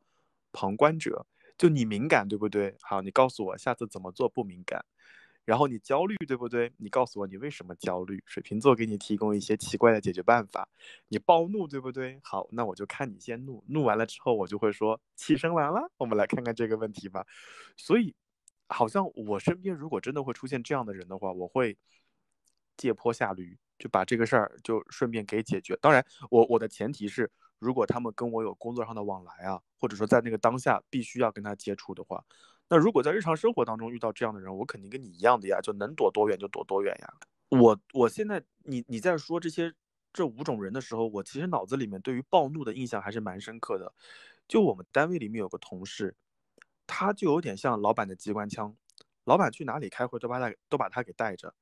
[0.53, 1.27] 旁观者。
[1.59, 2.77] 就你敏感对不对？
[2.83, 4.85] 好，你告诉我下次怎么做不敏感。
[5.47, 6.73] 然后你焦虑对不对？
[6.77, 8.21] 你告诉我你为什么焦虑。
[8.27, 10.69] 水瓶座给你提供一些奇怪的解决办法。
[11.09, 12.19] 你暴怒对不对？
[12.23, 17.25] 好，那我就看你先怒，怒完了之后我就会说气生完了，我们来看看这个问题吧。
[17.77, 18.13] 所以，
[18.69, 21.79] 好像我身边如果真的会出现这样的人的话，我会
[22.77, 25.77] 借坡下驴，就把这个事儿就顺便给解决。
[25.81, 32.25] 当然，我我的前提是，如果他们跟我有工作上的往来啊，或者说在那个当下必须要跟他接触的话，
[32.69, 37.15] 那如果在日常生活当中遇到这样的人，我肯定跟你一样的呀，就能躲多远就躲多远呀。
[37.49, 39.73] 我我现在你你在说这些
[40.13, 43.93] 这五种人的时候，我其实脑子里面对于暴怒的印象还是蛮深刻的。
[44.49, 46.15] 就我们单位里面有个同事，
[46.87, 48.75] 他就有点像老板的机关枪，
[49.25, 51.55] 老板去哪里开会都把他都把他给带着。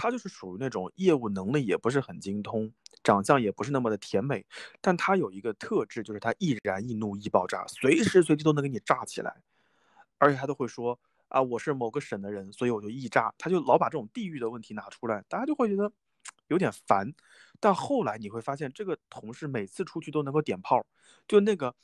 [0.00, 2.72] 他就是属于那种业务能力也不是很精通，
[3.02, 4.46] 长相也不是那么的甜美，
[4.80, 9.42] 但他有一个特质，就是他易燃易怒易爆炸，随时随地都能给你炸起来，
[10.18, 10.96] 而且他都会说
[11.26, 15.90] 啊，我是某个省的人，所以我就易炸，他就老把这种地域的问题拿出来，大家就会觉得
[16.46, 17.12] 有点烦。
[17.58, 20.86] 但后来你会发现，这个同事每次出去都能够点炮，
[21.26, 21.74] 就那个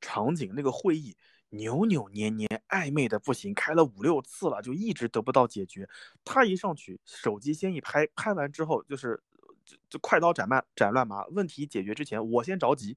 [0.00, 1.16] 场景、那个会议。
[1.50, 5.88] 扭扭捏捏、暧昧的不行，开了五六次了，就一直得不到解决。
[6.24, 9.20] 他一上去，手机先一拍，拍完之后就是
[9.64, 11.26] 就就快刀斩乱斩乱麻。
[11.26, 12.96] 问题解决之前，我先着急，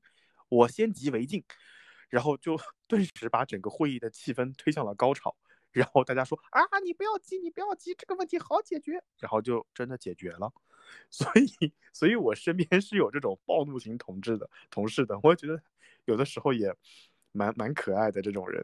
[0.49, 1.43] 我先急为敬，
[2.09, 2.55] 然后就
[2.87, 5.35] 顿时把整个会议的气氛推向了高潮。
[5.71, 9.03] 然后大家说啊，你不要急，你不要急，这个问题好解决。
[9.17, 10.53] 然后就真的解决了。
[11.09, 11.27] 所
[11.59, 15.59] 以，所以我身边是有这种暴怒型同志的同事的，我觉得
[16.05, 16.75] 有的时候也。
[17.33, 18.63] 蛮蛮可爱的这种人，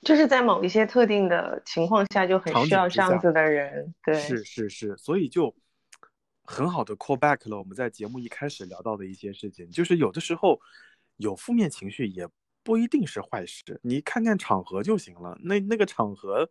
[0.00, 3.94] 就是在某一些特定的情况下，就很需要这样子的人。
[4.02, 5.54] 对，是是是，所以就
[6.44, 10.60] 很好的 call back 了我们在节目一开始聊到的一些事情，就是有的时候
[11.18, 12.26] 有负面情绪也
[12.62, 15.36] 不一定是坏事，你看看场合就行了。
[15.42, 16.48] 那那个场合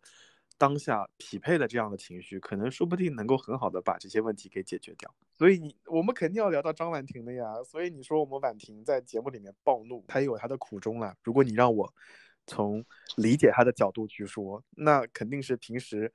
[0.58, 5.12] 当下匹配的这样的情绪，可能说不定能够很好的把这些问题给解决掉。
[5.38, 7.62] 所以你我们肯定要聊到张婉婷的呀。
[7.64, 11.14] 所以你说我们婉婷在节目里面暴怒，她也有她的苦衷了。
[11.22, 11.92] 如果你让我
[12.46, 12.84] 从
[13.16, 16.12] 理解她的角度去说，那肯定是平时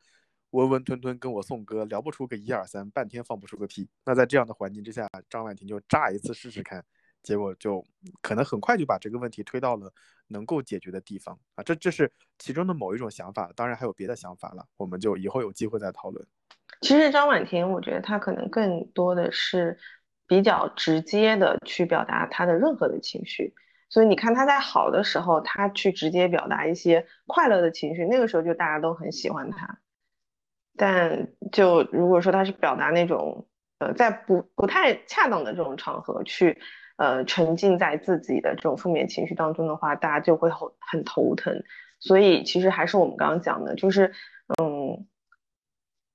[0.51, 3.89] 温温吞吞跟我颂歌，聊不出个一二三，半天放不出个屁。
[4.05, 6.83] 那在这样的环境之下，张婉婷就炸一次试试看，
[7.28, 7.84] 结果就
[8.21, 9.91] 可能很快就把这个问题推到了
[10.30, 11.63] 能够解决的地方啊。
[11.63, 12.09] 这这是
[12.39, 16.25] 其中的某一种想法，当然还有别的想法了，我们就以后有机会再讨论。
[16.80, 19.78] 其实张婉婷，我觉得她可能更多的是
[20.25, 23.53] 比较直接的去表达她的任何的情绪，
[23.89, 29.80] 所以你看她在好的时候，她去直接表达一些快乐的情绪，那个时候就大家都很喜欢她。
[30.78, 33.49] 但就如果说她是表达那种
[33.80, 36.61] 呃在不不太恰当的这种场合去
[36.97, 41.63] 呃沉浸在自己的这种负面情绪当中的话，大家就会很很头疼。
[41.99, 44.13] 所以其实还是我们刚刚讲的，就是
[44.61, 45.07] 嗯。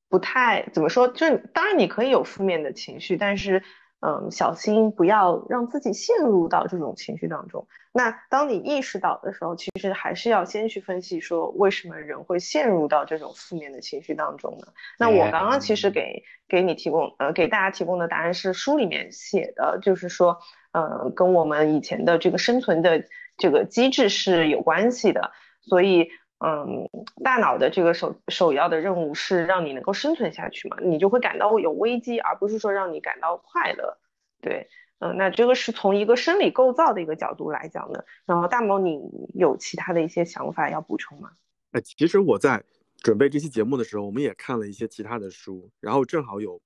[0.08, 3.62] 不太怎么说，就是当然你可以有负面的情绪，但是
[4.04, 7.68] 嗯，小心不要让自己陷入到这种情绪当中。
[7.92, 14.66] 那当你意识到的时候，其实还是要先去分析说，为什么人会陷入到这种负面的情绪当中呢？
[14.98, 20.38] 那我刚刚其实给给你提供呃给大家提供的答案是书里面写的，就是说
[20.72, 23.04] 呃跟我们以前的这个生存的
[23.36, 25.30] 这个机制是有关系的，
[25.60, 26.08] 所以。
[26.44, 26.88] 嗯，
[27.22, 33.96] 大脑的这个首首要的任务是让你能够生存下去嘛，你就会感到有危机，而不是说让你感到快乐。
[34.40, 34.68] 对，
[34.98, 38.04] 嗯，那这个是从一个生理构造的一个角度来讲的。
[38.26, 38.98] 然后大毛，你
[39.34, 41.30] 有其他的一些想法要补充吗？
[41.70, 42.64] 哎，其实我在
[42.98, 46.60] 准备这期节目的时候，我们也看了一些其他的书，然后正好有，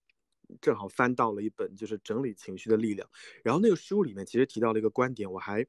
[0.61, 3.07] 正好翻到了一本就是整理情绪的力量，
[3.45, 5.66] 然后那个书里面其实提到了一个观点，我还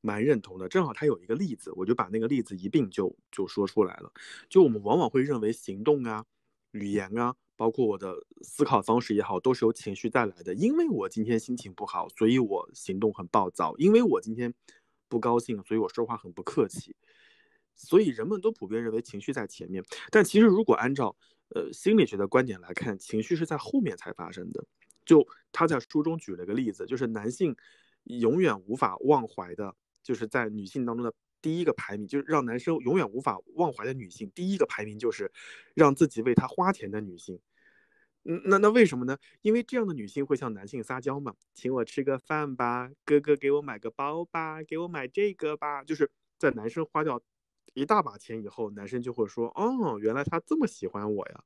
[0.00, 0.68] 蛮认同的。
[0.68, 4.12] 正好他有一个例子，我就把那个例子一并就就说出来了。
[4.48, 6.24] 就我们往往会认为行动啊、
[6.72, 10.54] 语言啊，包括我的思考方式也好，都是由情绪带来的。
[10.54, 14.54] 因为我今天心情不好，所以我行动很暴躁；因为我今天
[15.08, 16.94] 不高兴，所以我说话很不客气。
[17.74, 21.16] 所以人们都普遍认为情绪在前面，但其实如果按照
[21.54, 24.62] 呃心理学的观点来看，情绪是在后面才发生的。
[25.06, 27.56] 就他在书中举了个例子，就是男性
[28.04, 35.30] 永远无法忘怀的，就是在女性当中的第一个排名，就是让男生永远无法忘怀的女性，第一个排名就是
[35.74, 37.40] 让自己为他花钱的女性。
[38.24, 39.16] 嗯，那那为什么呢？
[39.42, 47.22] 因为这样的女性会向男性撒娇嘛，请我吃个饭吧，哥哥给我买个包吧，给我买这个吧，就是在男生花掉。
[47.72, 51.44] 一大把钱以后，男生就会说：“哦，原来他这么喜欢我呀。”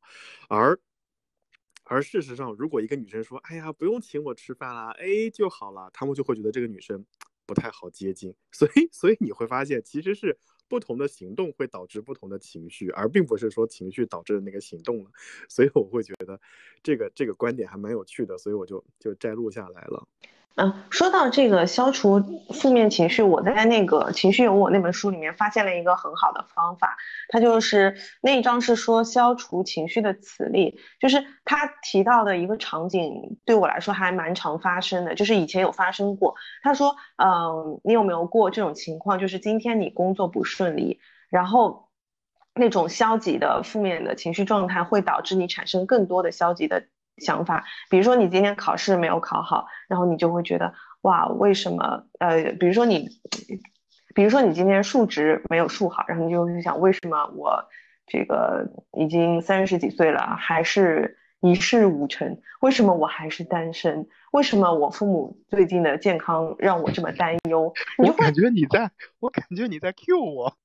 [0.48, 0.80] 而
[1.84, 7.04] 而事实上，如果一个女生说：“哎呀，不用请我吃饭啦，A 就好了。”他们就会觉得这个女生
[7.46, 8.34] 不太好接近。
[8.52, 10.38] 所以，所以你会发现，其实是
[10.68, 15.10] 不同的行动会导致不同的情绪，而并不是说情绪导致的那个行动了。
[15.48, 16.40] 所以我会觉得
[16.82, 20.08] 这个这个观点还蛮有趣的，所以我就就摘录下来了。
[20.56, 26.96] 嗯，说到这个消除负面情绪，我在那个《情绪有我》那本书里面发现了一个很好的方法，
[27.28, 36.36] 它就是那一章是说消除情绪的磁力，就是他提到的一个场景，对我来说还蛮常发生的，就是以前有发生过。
[36.62, 41.00] 他说，嗯，你有没有过这种情况，就是今天你工作不顺利，
[41.30, 41.88] 然后
[42.54, 46.84] 那种消极的负面的情绪状态会导致你产生更多的消极的。
[47.18, 52.04] 想法，比如说你今天考试没有考好，然后你就会觉得哇，为什么？
[52.18, 53.08] 呃，比如说你，
[54.14, 57.64] 比如说你今天数值没有数好，然后你就会想，为什么我
[58.06, 62.40] 这个已经三十几岁了，还是一事无成？
[62.60, 64.08] 为什么我还是单身？
[64.32, 67.72] 为什么我父母最近的健康让我这么担忧？
[67.98, 68.90] 你会感觉你在，
[69.20, 70.56] 我感觉你在 Q 我。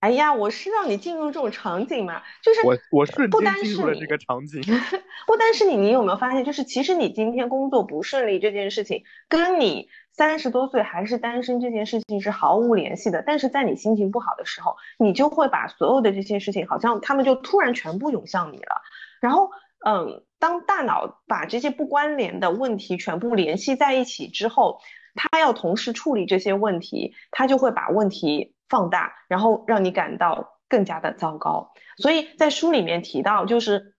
[0.00, 4.62] 哎呀，我是让你进入这种场景嘛，就是我我瞬不间进入了单是你这个场景。
[5.26, 13.22] 不单是你，你有没有发现，就是其实你今天工作不顺利这件事情，跟你三十多岁还是单身这件事情是毫无联系的。
[13.26, 18.80] 但是在你心情不好的时候，你就会把所有的这些事情，好像他们就突然全部涌向你了。
[19.20, 19.50] 然后，
[19.86, 24.80] 嗯，当大脑把这些不关联的问题全部联系在一起之后，
[25.14, 31.72] 他要同时处理这些问题，他就会把问题放大，然后让你感到更加的糟糕。
[31.98, 33.94] 所以在书里面提到，就是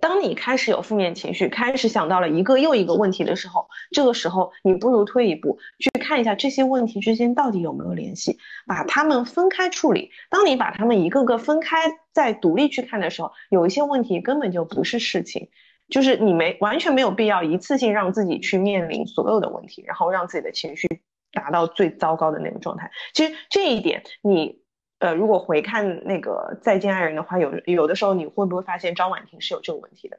[0.00, 10.10] 当你开始有负面情绪，开始想到了一个又一个问题的时候，这个时候你不如退一步去看一下这些问题之间到底有没有联系，把它们分开处理。
[10.30, 11.76] 当你把它们一个个分开
[12.12, 15.50] 再独立去看的时候，有一些问题根本就不是事情。
[15.90, 20.88] 就是你没完全没有必要一次性让自己去面临所有的问题，然后让自己的情绪
[21.34, 22.90] 达到最糟糕的那个状态。
[23.12, 24.62] 其实这一点，你
[25.00, 30.18] 呃，如果回看那个《再见爱人》的话，有有的时候你会不会发现张婉婷是有这个问题的？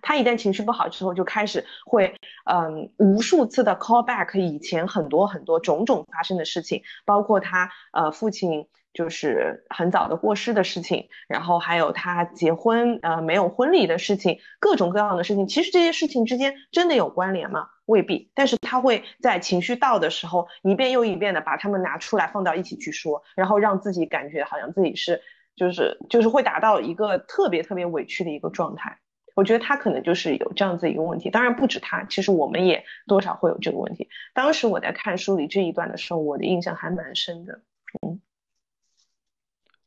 [0.00, 15.46] 她一旦情绪不好之后，就开始会嗯无数次的 call back 以前很多很多种种发生的事情，包括她呃父亲就是很早的过世的事情，然后还有他结婚呃没有婚礼的事情，各种各样的事情。
[15.46, 17.68] 其实这些事情之间真的有关联吗？
[17.92, 18.30] 未必。
[18.34, 25.20] 但是他会在情绪到的时候，一遍又一遍的把他们拿出来放到一起去说，然后让自己感觉好像自己是
[25.54, 28.98] 就是就是会达到一个特别特别委屈的一个状态。
[29.34, 34.08] 我觉得他可能就是有这样子一个问题，当然不止他，其实我们也多少会有这个问题。
[34.34, 37.60] 当时我在看书里这一段的时候，我的印象还蛮深的。
[38.02, 38.20] 嗯。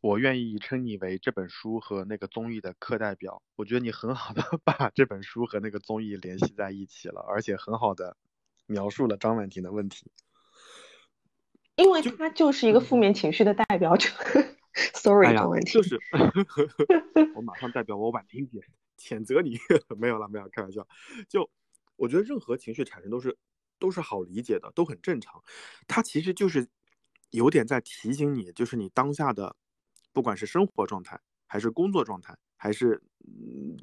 [0.05, 3.41] 我愿意称你为这本书和那个综艺的课代表。
[3.55, 8.15] 我觉得你很好的 把这本书和那个综艺联系在一起了，而且很好的
[8.67, 10.11] 描述了张婉婷的问题。
[11.77, 14.07] 因为他就是一个负面情绪的代表者。
[14.93, 15.73] Sorry，张婉，婷。
[15.73, 15.99] 就是
[17.33, 18.61] 我马上代表我婉婷姐
[18.99, 19.57] 谴责你，
[19.97, 20.87] 没有了，没有，开玩笑。
[21.27, 21.49] 就
[21.95, 23.35] 我觉得任何情绪产生都是
[23.79, 25.41] 都是好理解的，都很正常。
[25.87, 26.67] 它其实就是
[27.31, 29.55] 有点在提醒你，就是你当下的
[30.15, 33.75] 不管是生活状态，还是工作状态，还是嗯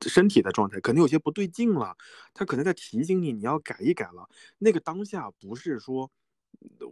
[0.00, 1.94] 身体的状态，可能有些不对劲了。
[2.32, 4.26] 他可能在提醒你，你要改一改了。
[4.56, 6.10] 那个当下不是说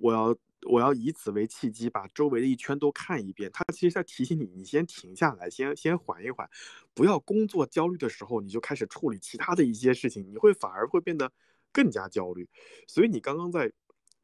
[0.02, 0.36] 我要
[0.66, 3.50] 我要以此为契机，把周围的一圈都看一遍。
[3.50, 6.46] 他其实在提醒你，你先停下来，先先缓一缓，
[6.92, 11.32] 不要工作焦虑的时候你就开始处理其他的一些事情，你会反而会变得
[11.72, 12.46] 更加焦虑。
[12.86, 13.72] 所以你刚刚在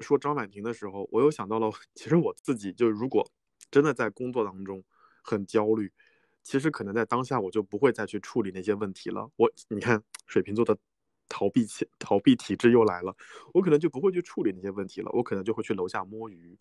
[0.01, 3.27] 说张婉婷的时候，我又想到了，其实我自己就如果
[3.71, 4.83] 真的在工作当中
[5.23, 5.93] 很焦虑，
[6.43, 9.31] 其实可能在当下我就不会再去处理那些问题了。
[9.37, 10.77] 我你看水瓶座的
[11.29, 13.15] 逃避体逃避体质又来了，
[13.53, 16.57] 我可能就不会去处理那些问题了，我可能就会去楼下摸鱼，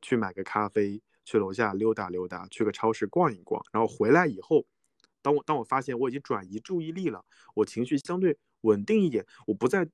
[0.00, 4.64] 去买个咖啡，去楼下溜达溜达，去个超市逛一逛，然后回来以后，
[5.20, 7.24] 当我当我发现我已经转移注意力了，
[7.54, 9.88] 我情绪相对稳定一点，我不在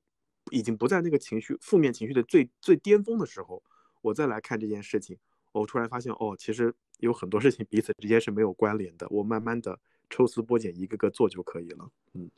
[0.51, 3.63] 已经不在那个情绪负面情绪的最最巅峰的时候，
[4.03, 5.19] 我再来看这件事情，
[5.53, 9.79] 我突然发现哦，其实有很多事情彼此之间是没有关联的，我慢慢的
[10.11, 11.89] 抽丝剥茧，一个个做就可以了。
[12.15, 12.31] 嗯，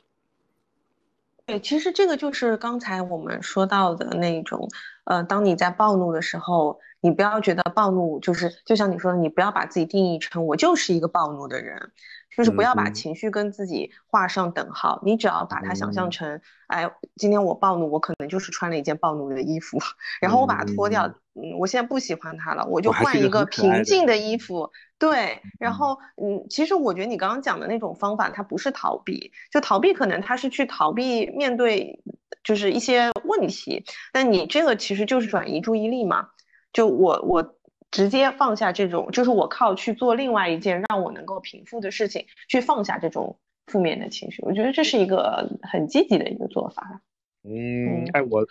[1.45, 4.69] 对，其实这个就是刚才我们说到的那种，
[5.05, 11.91] 呃，当你在暴怒的时候，你不要觉得暴怒就是，就像你说的，你不要把自己定义成我就是一个暴怒的人，
[12.35, 12.93] 就是不要把嗯。
[12.93, 16.11] 情绪跟自己画上等号，你只要把它想象嗯。
[16.11, 19.79] 成，哎，今天我暴怒，我可能就是穿了一件暴怒的衣服，
[20.19, 24.37] 然后我把它脱掉，嗯，我现在不喜欢它了，我就换一个平静的衣。
[24.37, 25.97] 服，对，然嗯后。
[26.23, 31.99] 嗯，其实我觉得你刚刚讲的那种方法，它不是逃避，就逃避可能它是去逃避面对
[32.43, 33.83] 就是一些问题，
[34.13, 36.29] 但你这个其实就是转移注意力嘛。
[36.73, 37.55] 就我我
[37.91, 43.37] 直接放下这种，就是我靠去做另外一件让我能够平复的事情，去放下这种
[43.67, 47.01] 负面的情绪，我觉得这是一个很积极的一个做法。
[47.43, 48.47] 嗯嗯，哎，我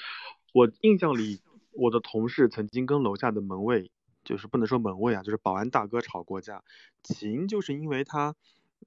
[0.52, 1.40] 我印象里，
[1.72, 3.90] 我的同事曾经跟楼下的门卫，
[4.24, 6.62] 就是不能说门卫啊，就是保安大哥吵过架，
[7.02, 8.34] 起因就是因为他，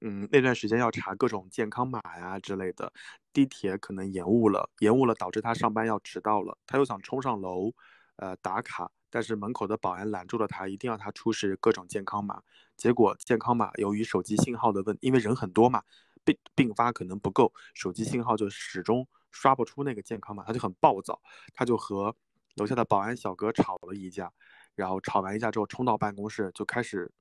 [0.02, 2.92] 嗯，那段时间要查各种健康码呀之类的，
[3.32, 7.72] 地铁可能延误了，延误了导致他上班要迟到了，他又想冲上楼，
[8.16, 12.42] 呃，打卡，但是门口的保安拦住了他，一定要他出示各种健康码，
[12.76, 15.84] 结果健康码由于手机信号的问，因为人很多嘛，
[16.24, 21.22] 并并发可能不够，手机信号就始终刷不出那个健康码，他就很暴躁，
[21.52, 22.16] 他就和
[22.56, 24.32] 楼下的保安小哥吵了一架，
[24.74, 27.12] 然后吵完一架之后冲到办公室就开始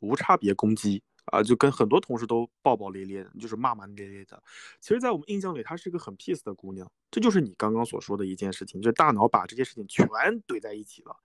[0.00, 4.42] 无差别攻击啊、就跟很多同事都暴暴咧咧的，就是骂骂咧咧的。
[4.80, 10.06] 其实，在我们印象里，她是一个很 peace 的姑娘，这就是你刚刚所说的一件事情，就是大脑把这些事情全
[10.46, 11.16] 怼在一起了。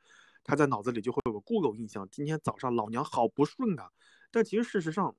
[0.44, 3.90] 她在脑子里就会有个固有印象，今天早上老娘好不顺啊！
[4.30, 5.16] 但其实事实上，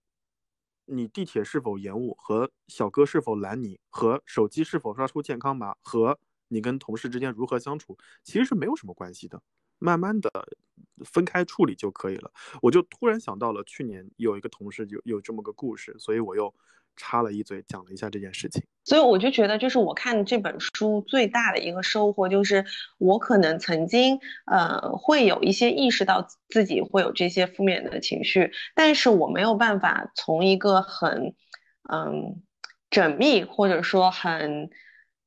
[0.84, 9.42] 你地铁是否延误和小哥是否拦你，和手机是否刷出健康码，和你跟同事之间如何相处，其实是没有什么关系的。
[9.84, 10.30] 慢慢的
[11.04, 12.30] 分开处理就可以了。
[12.62, 16.54] 我就突然想到了去年有一个同事有有这么个故事，所以我又
[16.96, 18.62] 插了一嘴讲了一下这件事情。
[18.82, 22.64] 所以我就觉得，就是我看这本书最大的一个收获，就是
[22.96, 31.34] 我可能曾经呃会有一些意识到自己会有这些负面的情绪，但是我没有办法从一个很
[31.92, 32.42] 嗯
[32.90, 34.70] 缜密或者说很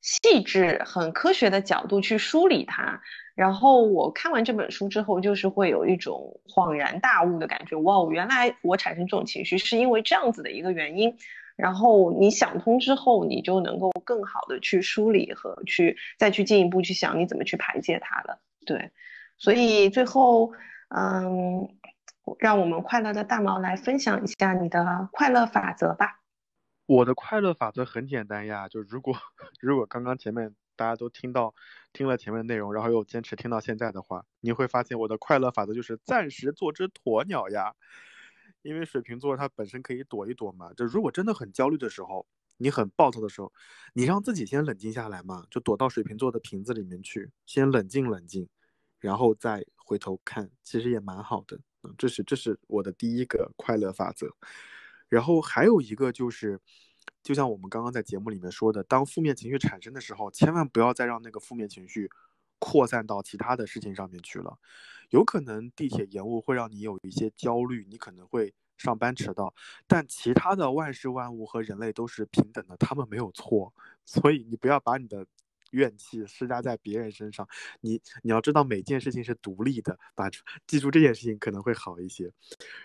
[0.02, 3.02] 细致、很科学的角度去梳理它。
[3.38, 7.76] 然后我看完这本书之后，就是会有一种恍然大悟的感觉。
[7.76, 11.16] 哇，原来我产生这种情绪是因为这样子的一个原因。
[11.56, 18.40] 然后你想通之后，你就能够更好的去梳理和去再去进一步去想你怎么去排解它了。
[18.66, 18.90] 对，
[19.38, 20.52] 所以最后，
[20.90, 21.70] 嗯，
[22.40, 26.22] 让我们快乐的大毛来分享一下你的快乐法则吧。
[26.88, 29.14] 我的快乐法则很简单呀，就如果
[29.62, 31.54] 如果刚刚前面大家都听到
[31.92, 37.74] 听了前面的内容，然后又坚持听到现在的话，你会发现我的快乐法则就是暂时做只鸵鸟呀。
[38.62, 42.26] 因为水瓶座它本身可以躲一躲嘛，就如果真的很焦虑的时候，
[42.58, 43.52] 你很暴躁的时候，
[43.94, 48.50] 你让自己先冷静下来嘛，就躲到水瓶座的瓶子里面去，先冷静冷静，
[49.00, 51.60] 然后再回头看，其实也蛮好的。
[51.98, 54.28] 这是这是我的第一个快乐法则。
[55.08, 56.60] 然后还有一个就是，
[57.24, 62.10] 就像我们刚刚在节目里面说的，当负面情绪产生的时候，千万不要再让那个负面情绪
[62.60, 64.58] 扩散到其他的事情上面去了。
[65.10, 69.54] 有可能地铁延误会让你有一些焦虑，你可能会上班迟到，
[69.88, 73.74] 但其他的万事万物和人类都是平等的，他们没有错，
[74.06, 75.26] 所以你不要把你的
[75.72, 77.48] 怨气施加在别人身上。
[77.82, 80.30] 你你要知道每件事情是独立的，把
[80.66, 82.32] 记住这件事情可能会好一些。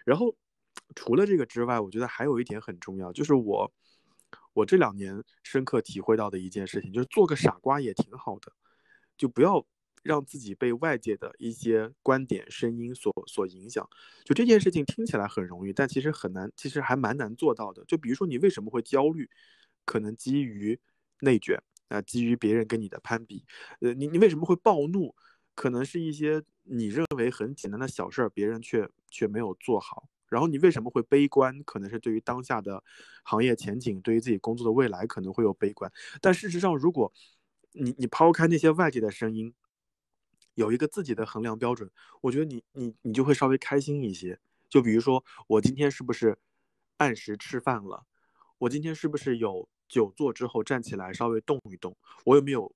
[0.04, 0.34] 然后
[0.94, 3.72] 除了这个之外，我觉得还有一点很重要，就是我
[4.52, 8.52] 我这两年深刻体会到的一件事情，就是做个傻瓜也挺好的，
[9.16, 9.64] 就不要
[10.02, 13.88] 让自己被外界的一些观点、声音所所影响。
[14.24, 17.84] 就这件事情听起来很容易，但其实很难，其实还蛮难做到的。
[17.86, 19.28] 就比如说你为什么会焦虑，
[19.84, 20.78] 可能基于
[21.20, 23.44] 内卷啊、基于别人跟你的攀比，
[23.80, 25.14] 呃，你你为什么会暴怒？
[25.54, 30.08] 可能是一些你认为很简单的小事儿，别人却却没有做好。
[30.32, 31.62] 然后你为什么会悲观？
[31.64, 32.82] 可能是对于当下的
[33.22, 35.92] 行业前景，对于自己工作的未来可能会有悲观。
[36.22, 37.12] 但事实上，如果
[37.72, 39.52] 你你抛开那些外界的声音，
[40.54, 41.90] 有一个自己的衡量标准，
[42.22, 44.38] 我觉得你你你就会稍微开心一些。
[44.70, 46.38] 就比如说，我今天是不是
[46.96, 48.06] 按时吃饭了？
[48.56, 51.94] 我今天是不是有久坐之后站起来稍微动一动？
[52.24, 52.74] 我有没有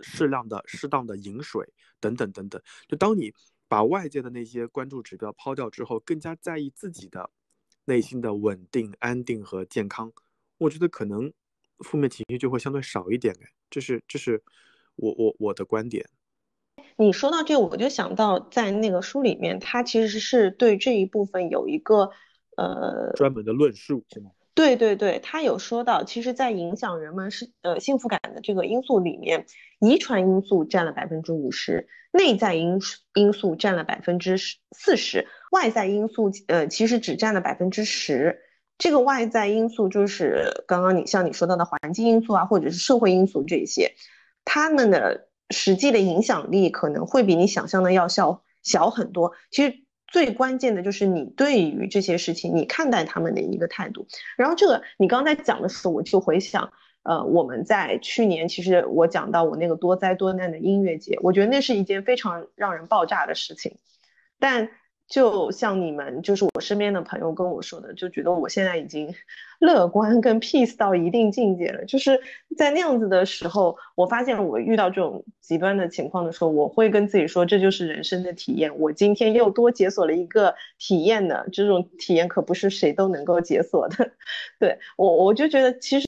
[0.00, 1.70] 适量的、适当的饮水？
[2.00, 2.60] 等等等等。
[2.88, 3.34] 就当你
[3.68, 7.30] 把外界的那些关注指标抛掉之后，更加在意自己的
[7.86, 10.12] 内心的稳定、安定和健康，
[10.58, 11.32] 我觉得可能
[11.78, 13.34] 负面情绪就会相对少一点。
[13.42, 14.42] 哎，这是这是
[14.96, 16.08] 我我我的观点。
[16.96, 22.10] 你说到这，我就想到在那个书里面，它其实是对这一部分有一个
[22.56, 24.30] 呃专门的论述，是吗？
[24.54, 29.46] 对对对，他有说到，其实，在影响人们是呃幸福感的这个因素里面，
[29.80, 32.78] 遗传因素占了百分之五十，内在因
[33.14, 38.38] 因素占了百分之四十，外在因素呃其实只占了百分之十。
[38.78, 43.92] 这个外在因素就是刚刚你像你说到的环境因素啊，或者是社会因素这些，
[44.44, 49.32] 他们的实际的影响力可能会比你想象的要小小很多。
[49.50, 49.83] 其实。
[50.14, 54.06] 最关键的就是你对于这些事情，你看待他们的一个态度。
[54.36, 56.72] 然后这个你刚才讲的时候，我就回想，
[57.02, 63.78] 呃，我们在去年其实我讲到我那个多灾多难的音乐节，我觉得那是一件非常让人爆炸的事情，
[64.38, 64.70] 但。
[65.08, 69.14] 就像你们，就是我身边的朋友跟我说的，就觉得我现在已经
[69.60, 71.84] 乐观跟 peace 到一定境界了。
[71.84, 72.18] 就是
[72.56, 78.78] 在那样子的时候，我发现我遇到这种极端的情况的时候，我会跟自己说，这就是人生的体验。
[78.78, 84.10] 我今天又多解锁了一个体验呢，这种体验可不是谁都能够解锁的。
[84.58, 86.06] 对我，我就觉得其实。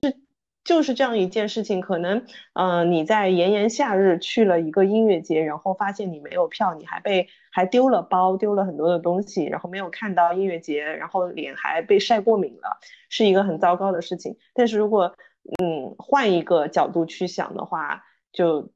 [0.66, 12.78] 就是这样一件事情，可能，嗯，你在炎炎夏日去了一个音乐节，然后发现你没有票，你还被还丢了包，丢了很多的东西，然后没有看到音乐节，然后脸还被晒过敏了，
[13.08, 14.36] 是一个很糟糕的事情。
[14.54, 15.14] 但是如果，
[15.62, 18.02] 嗯，换一个角度去想的话，
[18.32, 18.72] 就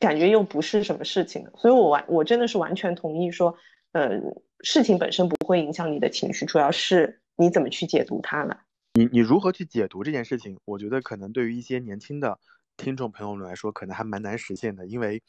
[0.00, 1.48] 感觉又不是什么事情。
[1.54, 3.56] 所以我完，我真的是完全同意说，
[3.92, 8.58] 嗯，事情本身不会影响你的情绪，主要是你怎么去解读它了。
[8.96, 10.56] 你你如何去解读这件事情？
[10.64, 12.38] 我觉得可能对于一些年轻的
[12.76, 15.20] 听众朋友们来说，可能还蛮难实现的，因为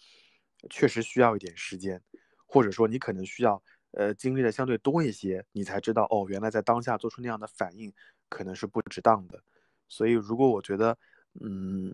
[0.70, 2.00] 确实需要一点时间，
[2.46, 3.64] 或者说你可能需要
[3.94, 7.92] 呃经历的相对多一些，你才知道哦，原来在当下做出那样的反应
[8.30, 9.44] 可能是不值当的。
[9.90, 10.96] 所以如果我觉得
[11.42, 11.92] 嗯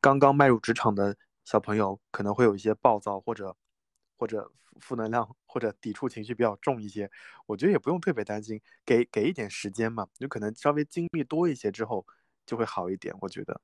[0.00, 3.54] 刚刚迈入职场的小朋友可能会有一些暴躁或者。
[4.18, 4.50] 或者
[4.80, 7.10] 负能量或者抵触情绪比较重一些，
[7.46, 12.04] 我觉得也不用特别担心，给给一点时间嘛，就可能稍微经历多一些之后
[12.44, 13.60] 就会好一点，我觉得。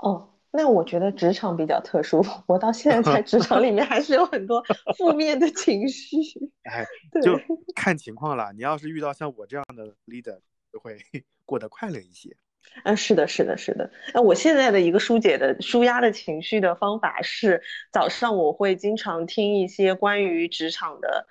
[0.00, 4.62] 哦，那我觉得职场比较特殊，我到现在在职场里面 还是有很多
[4.96, 6.16] 负面的情绪。
[6.64, 6.86] 哎，
[7.22, 7.38] 就
[7.76, 10.40] 看情况了，你要是遇到像我这样的 leader，
[10.72, 10.98] 就会
[11.44, 12.36] 过得快乐一些。
[12.84, 13.90] 嗯，是的，是的，是的。
[14.14, 17.62] 那我现在的一个疏解的、舒压的情绪的方法是，
[17.92, 21.26] 早上我会经常听一些关于职场的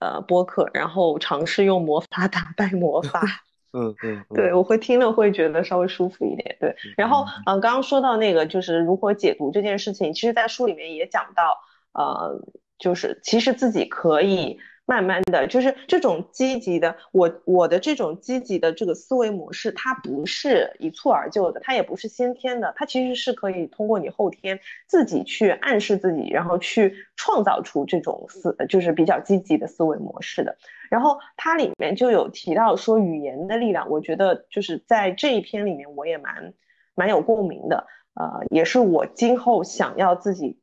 [0.00, 3.22] 呃播客，然后尝试用魔法打败魔法。
[3.72, 6.56] 嗯嗯，对，我会听了会觉得稍微舒服一点。
[6.58, 11.56] 对，然后嗯，刚刚说到那个就是如何解读这件事情，其实在书里面也讲到，
[11.92, 12.40] 呃，
[12.78, 14.58] 就是其实自己可以。
[14.88, 30.56] 慢慢的就是这种积极的，我我的这种积极的这个思维模式，它不是一蹴而就的，它也不是先天的，它其实是可以通过你后天自己去暗示自己，然后去创造出这种思，就是比较积极的思维模式的。
[30.88, 36.54] 然后它里面就有提到说语言的力量，我觉得就是在这一篇里面我也蛮
[36.94, 40.58] 蛮有共鸣的，呃，也是我今后想要自己。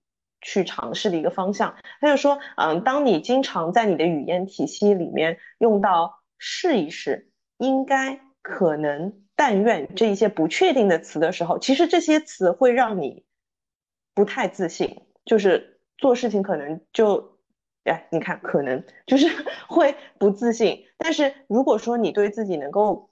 [0.46, 13.26] 去尝试的一个方向，他就说，嗯，当你经常在你的语言体系里面用到试一试、应该、可能、但愿这一些不确定的词的时候，其实这些词会让你
[14.14, 17.40] 不太自信，就是做事情可能就，
[17.86, 19.28] 哎，你看，可能就是
[19.68, 20.86] 会不自信。
[21.00, 23.10] 但是如果说你对自己能够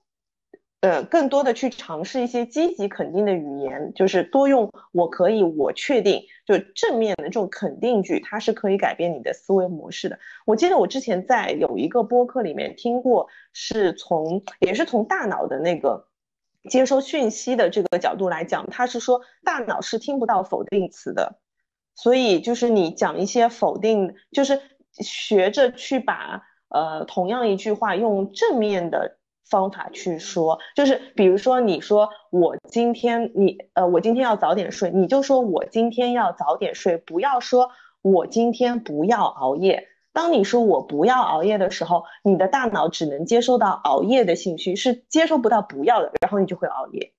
[0.83, 10.19] 呃，更多的去尝试一些积极肯定的语言，就是多用“我可以”“我确定”，就正面的这种肯定句，它是可以改变你的思维模式的。
[10.45, 16.05] 我记得我之前在有一个播客里面听过，是从也是从大脑的那个
[16.69, 21.39] 接收讯息的这个角度来讲，他是说大脑是听不到否定词的，
[21.95, 24.59] 所以就是你讲一些否定，就是
[24.91, 29.19] 学着去把呃同样一句话用正面的。
[29.43, 37.71] 方法去说，就是比如说，你说我今天你呃，我今天要早点睡，你就说我今天要早点睡，不要说
[38.01, 39.87] 我今天不要熬夜。
[40.13, 47.13] 当你说我不要熬夜的时候，你的大脑只能接收到熬夜的信息，是接收不到不要的，然后你就会熬夜。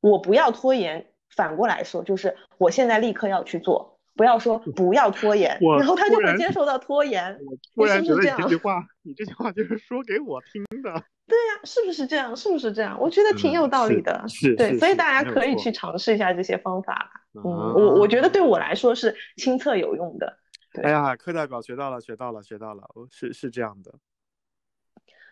[0.00, 7.38] 我不要拖延，反过来说就是我现在立刻要去做，不要说不要拖延，我然后他就会接受到拖延。
[7.46, 11.04] 我突然觉得是不是这样你这句话，你这句话就是说给我听的。
[11.26, 12.36] 对呀、是不是这样？
[12.36, 12.98] 是不是这样？
[13.00, 14.24] 我觉得挺有道理的。
[14.28, 17.10] 是对，所以大家可以去尝试一下这些方法啦。
[17.34, 20.38] 嗯，啊我我觉得对我来说是亲测有用的。
[20.74, 23.94] 对哎呀，课代表学到了，学到了，学到了，哦是是这样的。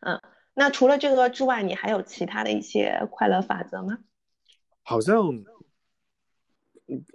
[0.01, 0.21] 嗯
[0.55, 3.99] 那除了这个之外，你还有其他的一些快乐法则吗？
[4.83, 5.17] 好像，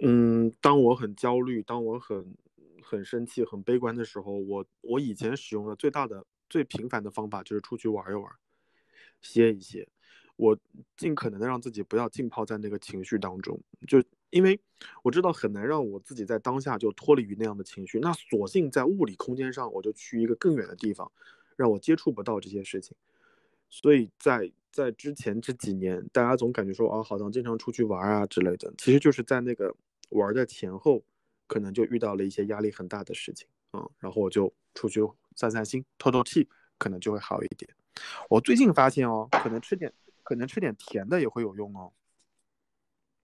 [0.00, 2.36] 嗯，当我很焦虑，当我很
[2.82, 8.32] 很生气、很悲观的时候，我我以前使用的最大的、最频繁的方法就是出去玩一玩，
[9.20, 9.86] 歇一歇。
[10.36, 10.58] 我
[10.98, 13.58] 尽可能的让自己不要浸泡在那个情绪当中，
[13.88, 14.60] 就因为
[15.02, 21.10] 我知道很难让我自己在当下就脱离于那样的情绪，那索性在物理空间上，我就去一个更远的地方，
[21.56, 22.94] 让我接触不到这些事情。
[23.70, 29.74] 所以在在之前这几年，大家总感觉说啊，好像经常出去玩啊之类的，其实就是在那个
[30.10, 31.02] 玩的前后，
[31.46, 35.00] 可能就遇到了一些压力很大的事情啊、嗯，然后我就出去
[35.34, 36.46] 散散心、透透气，
[36.76, 37.70] 可能就会好一点。
[38.28, 39.90] 我最近发现哦，可能吃点
[40.22, 41.90] 可能吃点甜的也会有用哦。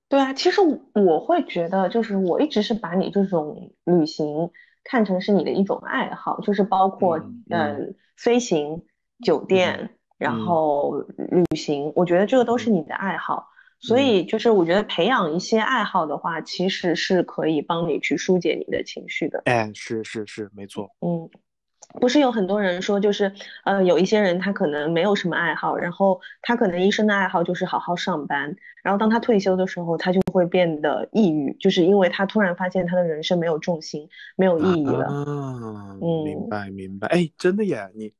[0.08, 4.50] 对啊，其实我我会觉得，就是我一直是把你这种旅行
[4.84, 7.76] 看成是你的一种爱好，就是包括嗯呃
[8.16, 8.84] 飞行、
[9.22, 13.48] 酒店，然嗯后旅行，我觉得这个都是你的爱好。
[13.80, 19.42] 所嗯以就是我觉得培养一些爱好的话，其实是可以帮你去疏解你的情绪的。
[19.46, 20.88] 哎，是是是，没错。
[21.00, 21.28] 嗯，
[22.00, 23.32] 不是有很多人说，就是
[23.64, 28.54] 呃，有一些人他可能没有什么爱好，然后他可能一生的爱好就是好好上班，
[28.84, 35.06] 然后当他退休的时候，他就会变得抑郁，就是因为他突然发现他的人生没有重心，没有意义了。
[35.06, 37.08] 啊，嗯明白明白。
[37.08, 38.12] 哎，真的耶，你，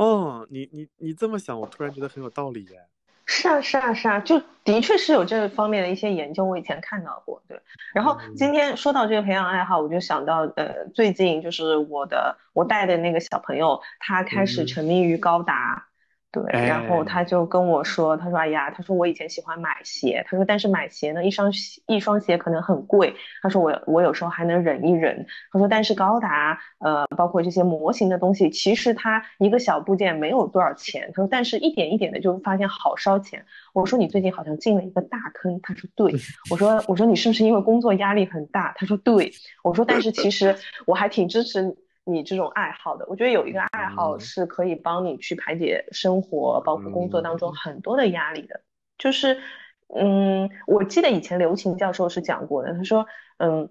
[0.00, 2.80] 哦，你你你这么想，我突然觉得很有道理耶。
[3.26, 7.42] 是啊，是啊，是啊，就的确是有这方面的一些研究，我以前看到过。
[7.46, 7.60] 对，
[7.92, 15.89] 然后嗯今天说到这个培养爱好，我就想到，呃，最近就是我的我带的那个小朋友，他开始嗯沉迷于高达。
[16.32, 33.44] 对，然后哎他就跟我说，他说：“哎呀，他说我以前喜欢买鞋，他说但是买鞋呢，一双鞋一双鞋可能很贵，他说我我有时候还能忍一忍，他说但是高达，呃，包括这些模型的东西，其实它一个小部件没有多少钱，他说但是一点一点的就发现好烧钱。
[33.72, 36.14] 我说你最近好像进了一个大坑，他说对，
[36.50, 38.72] 我说我说你是不是因为工作压力很大？
[38.76, 39.32] 他说对，
[39.64, 40.54] 我说但是其实
[40.86, 48.60] 我还挺支持你这种爱好的，我觉得有一个爱好嗯是可以帮你去排解生活，包括工作当中很多的压力的。
[48.98, 49.38] 就是，
[49.94, 53.06] 嗯，我记得以前刘琴教授是讲过的，他说，
[53.38, 53.70] 嗯，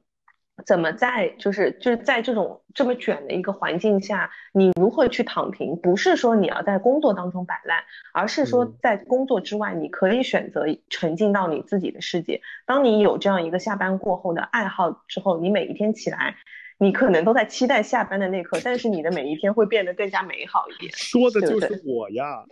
[0.65, 5.75] 怎么在就是就是在这种这么卷的一个环境下，你如何去躺平？
[5.75, 7.83] 不是说你要在工作当中摆烂，
[8.13, 12.41] 而是说嗯在工作之外，你可以选择沉浸到你自己的世界。
[12.65, 16.35] 当你有这样一个下班过后的爱好之后，你每一天起来。
[16.79, 20.91] 你可能都在期待下班的那刻，但是你的每一天会变得更加美好一点。
[20.95, 22.45] 说的就是我呀。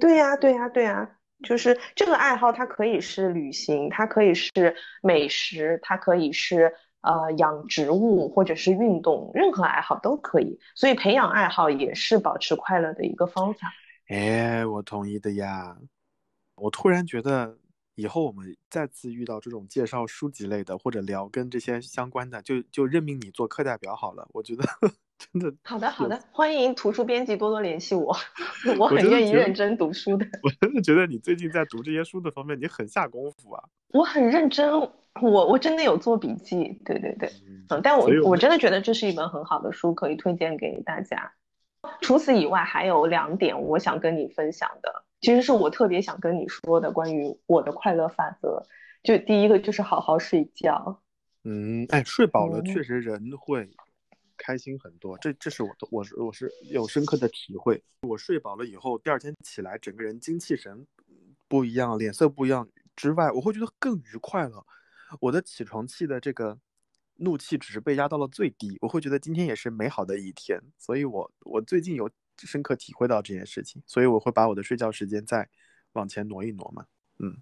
[0.00, 1.08] 对呀，对呀，对呀，
[1.42, 10.58] 就是这个爱好，它可以是旅行，它可以是美食，它可以是呃养植物或者是运动，任何爱好都可以。
[10.74, 13.72] 所以培养爱好也是保持快乐的一个方法。
[14.08, 15.76] 哎，我同意的呀。
[16.56, 17.58] 我突然觉得，
[17.94, 24.26] 以后我们再次遇到这种介绍书籍类的，或者聊跟这些相关的，就就任命你做课代表好了。
[24.32, 24.64] 我觉得
[25.16, 28.16] 真的，好的，好的，欢迎图书编辑多多联系我，
[28.78, 30.26] 我我很愿意认真读书的。
[30.42, 33.62] 我真的觉得你最近在读这些书的方面，你很下功夫啊。
[33.94, 34.72] 我很认真，
[35.22, 37.28] 我我真的有做笔记，对对对。
[37.46, 41.32] 嗯嗯，但我我我真的觉得这是一本很好的书，可以推荐给大家。
[42.00, 48.62] 除此以外，还有两点我想跟你分享的，其实是我特别想跟你说的关于我的快乐法则。
[49.02, 51.02] 就第一个就是好好睡觉，
[51.44, 53.68] 嗯，哎，睡饱了嗯确实人会
[54.36, 57.82] 开心很多，这这是我的，我是我是有深刻的体会。
[58.02, 60.86] 我睡饱了以后，第二天起来整个人精气神
[61.48, 64.64] 不一样，脸色不一样之外，我会觉得更愉快了。
[65.20, 66.58] 我的起床气的这个
[67.16, 70.58] 怒气值被压到了最低，我会觉得今天也是美好的一天。
[70.78, 75.48] 所以我我最近有深刻体会到这件事情，所以我会把我的睡觉时间再
[75.92, 76.84] 往前挪一挪嘛。
[77.18, 77.36] 嗯。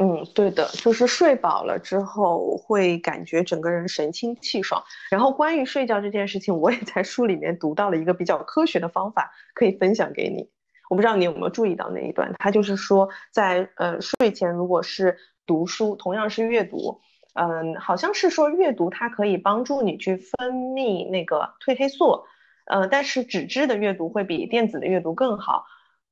[0.00, 4.80] 嗯，对的，就是睡饱了之后会感觉整个人神清气爽。
[5.10, 10.48] 然后关于睡觉这件事情，我也在书里面读到了一个比较科学的方法，可以分享给你。
[10.88, 17.00] 我不知道你有没有注意到那一段，它就是说在呃睡前如果是读书，同样是阅读，
[17.34, 22.24] 嗯，好像是说阅读它可以帮助你去分泌那个褪黑素，
[22.68, 25.64] 呃，但是纸质的阅读会比电子的阅读更好。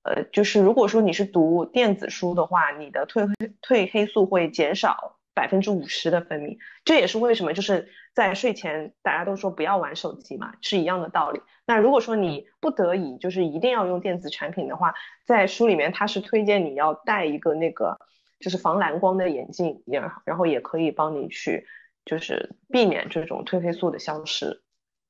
[0.03, 6.59] 呃，就是如果说你是读电子书的话，你的褪黑褪黑素会减少，百分之五十的分泌。
[6.85, 11.41] 这也是为什么就是在睡前大家都说不要玩手机嘛，是一样的道理。
[11.66, 14.95] 那如果说你不得已就是一定要用电子产品的话，
[15.27, 17.99] 在书里面它是推荐你要戴一个那个
[18.39, 21.66] 就是防蓝光的眼镜，也然后也可以帮你去
[22.05, 24.62] 就是避免这种褪黑素的消失。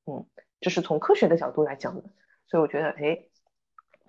[0.07, 0.25] 嗯，
[0.59, 2.03] 这是从科学的角度来讲的，
[2.47, 3.19] 所以我觉得哎。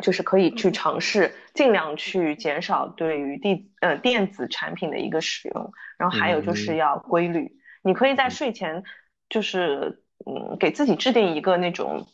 [0.00, 7.58] 就是可以去尝试，尽量去减少对于电呃电子产品的一个使用，然后还有就是要规律。
[7.82, 8.84] 你可以在睡前，
[9.28, 12.06] 就是嗯给自己制定一个那种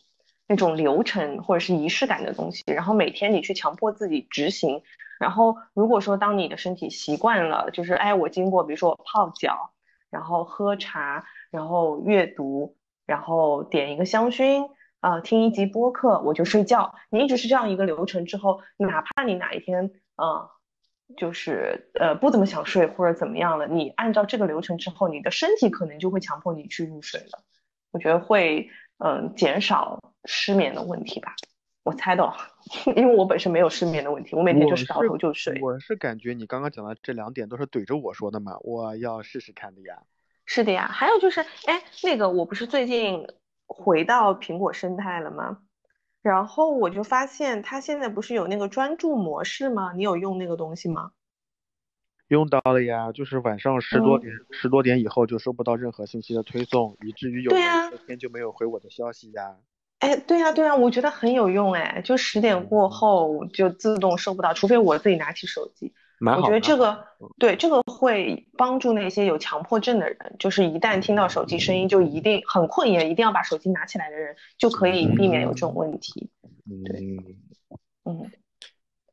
[0.47, 4.81] 那种流程或者是仪式感的东西，然后每天你去强迫自己执行。
[5.19, 9.69] 然后如果说当你的身体习惯了，就是哎我经过比如说我泡脚，
[10.09, 12.75] 然后喝茶，然后阅读，
[13.05, 14.69] 然后点一个香薰。
[15.01, 16.95] 啊，听一集播客我就睡觉。
[17.11, 20.49] 你一直是这样一个流程之后，哪怕你哪一天啊，
[21.15, 27.43] 就是呃不怎么想睡或者怎么样了，你按照这个流程之后，你的身体可能就会强迫你去入睡了。
[27.91, 28.67] 我觉得会
[28.97, 31.35] 嗯减少失眠的问题吧。
[31.83, 32.33] 我猜的，
[32.97, 35.59] 因为我本身没有失眠的问题，我每天就是倒头就睡。
[35.61, 40.01] 我是感觉你刚刚讲的这两点都是怼着我说的嘛，我要试试看的呀。
[40.45, 43.27] 是的呀，还有就是，哎，那个我不是最近。
[43.67, 45.57] 回到苹果生态了吗？
[46.21, 49.91] 然后我就发现它现在不是有那个专注模式吗？
[49.95, 51.13] 你有用那个东西吗？
[52.27, 59.57] 用到了呀，就是晚上十多点十多点以后就收不到任何信息的推送，以至于有人昨天就没有回我的消息呀。
[59.97, 65.95] 哎，对呀对呀，我觉得很有用哎，就十点过后就自动收不到，除非我自己拿起手机。
[66.21, 67.05] 我觉得这个
[67.37, 76.31] 对这个会帮助那些有强迫症的人，就是一旦听到手机声音就一定很困也一定要把手机拿起来的人，就可以避免有这种问题。
[76.85, 77.27] 对，
[78.05, 78.31] 嗯，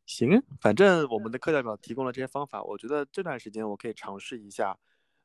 [0.06, 4.78] 行，反正我们的课代表提供了这些方法，我觉得这段时间我可以尝试一下，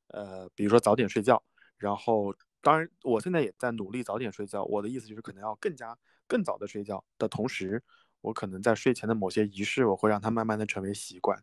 [0.07, 1.41] 呃，比如说早点睡觉，
[1.77, 7.83] 然后当然我现在也在努力早点睡觉，我的意思就是可能要更加更早的睡觉的同时，
[8.21, 11.41] 我可能在睡前的某些仪式，我会让它慢慢的成为习惯。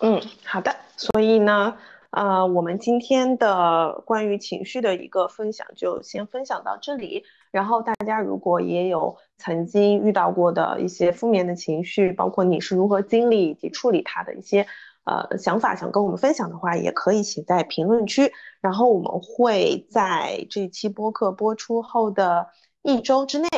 [0.00, 0.74] 嗯，好的。
[0.96, 1.76] 所以呢，
[2.10, 7.24] 呃，我们今天的关于情绪的一个分享就先分享到这里。
[7.50, 14.66] 然后大家如果也有曾经遇到过的一些负面的情绪，包括你是如何经历以及处理它的一些
[15.04, 18.32] 呃想法，想跟我们分享的话，也可以写在评论区。
[18.62, 22.48] 然后我们会在这期播客播出后的
[22.82, 23.48] 一周之内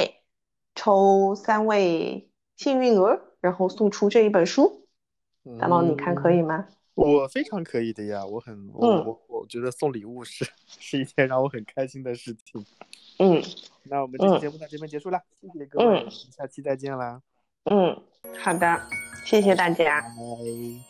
[0.75, 4.82] 抽三位幸运儿，然后送出这一本书。
[5.59, 6.67] 大猫，你看可以吗？
[6.95, 12.65] 我非常可以的呀，我很我我我觉得送礼物是 是一件让我很开心的事情。
[13.19, 13.43] 嗯，
[13.85, 17.21] 那我们这期节目到这边结束了，谢谢各位，下期再见啦。
[17.65, 17.97] 嗯，
[18.39, 18.81] 好的，
[19.25, 20.03] 谢谢大家，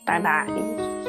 [0.05, 1.02] 拜拜。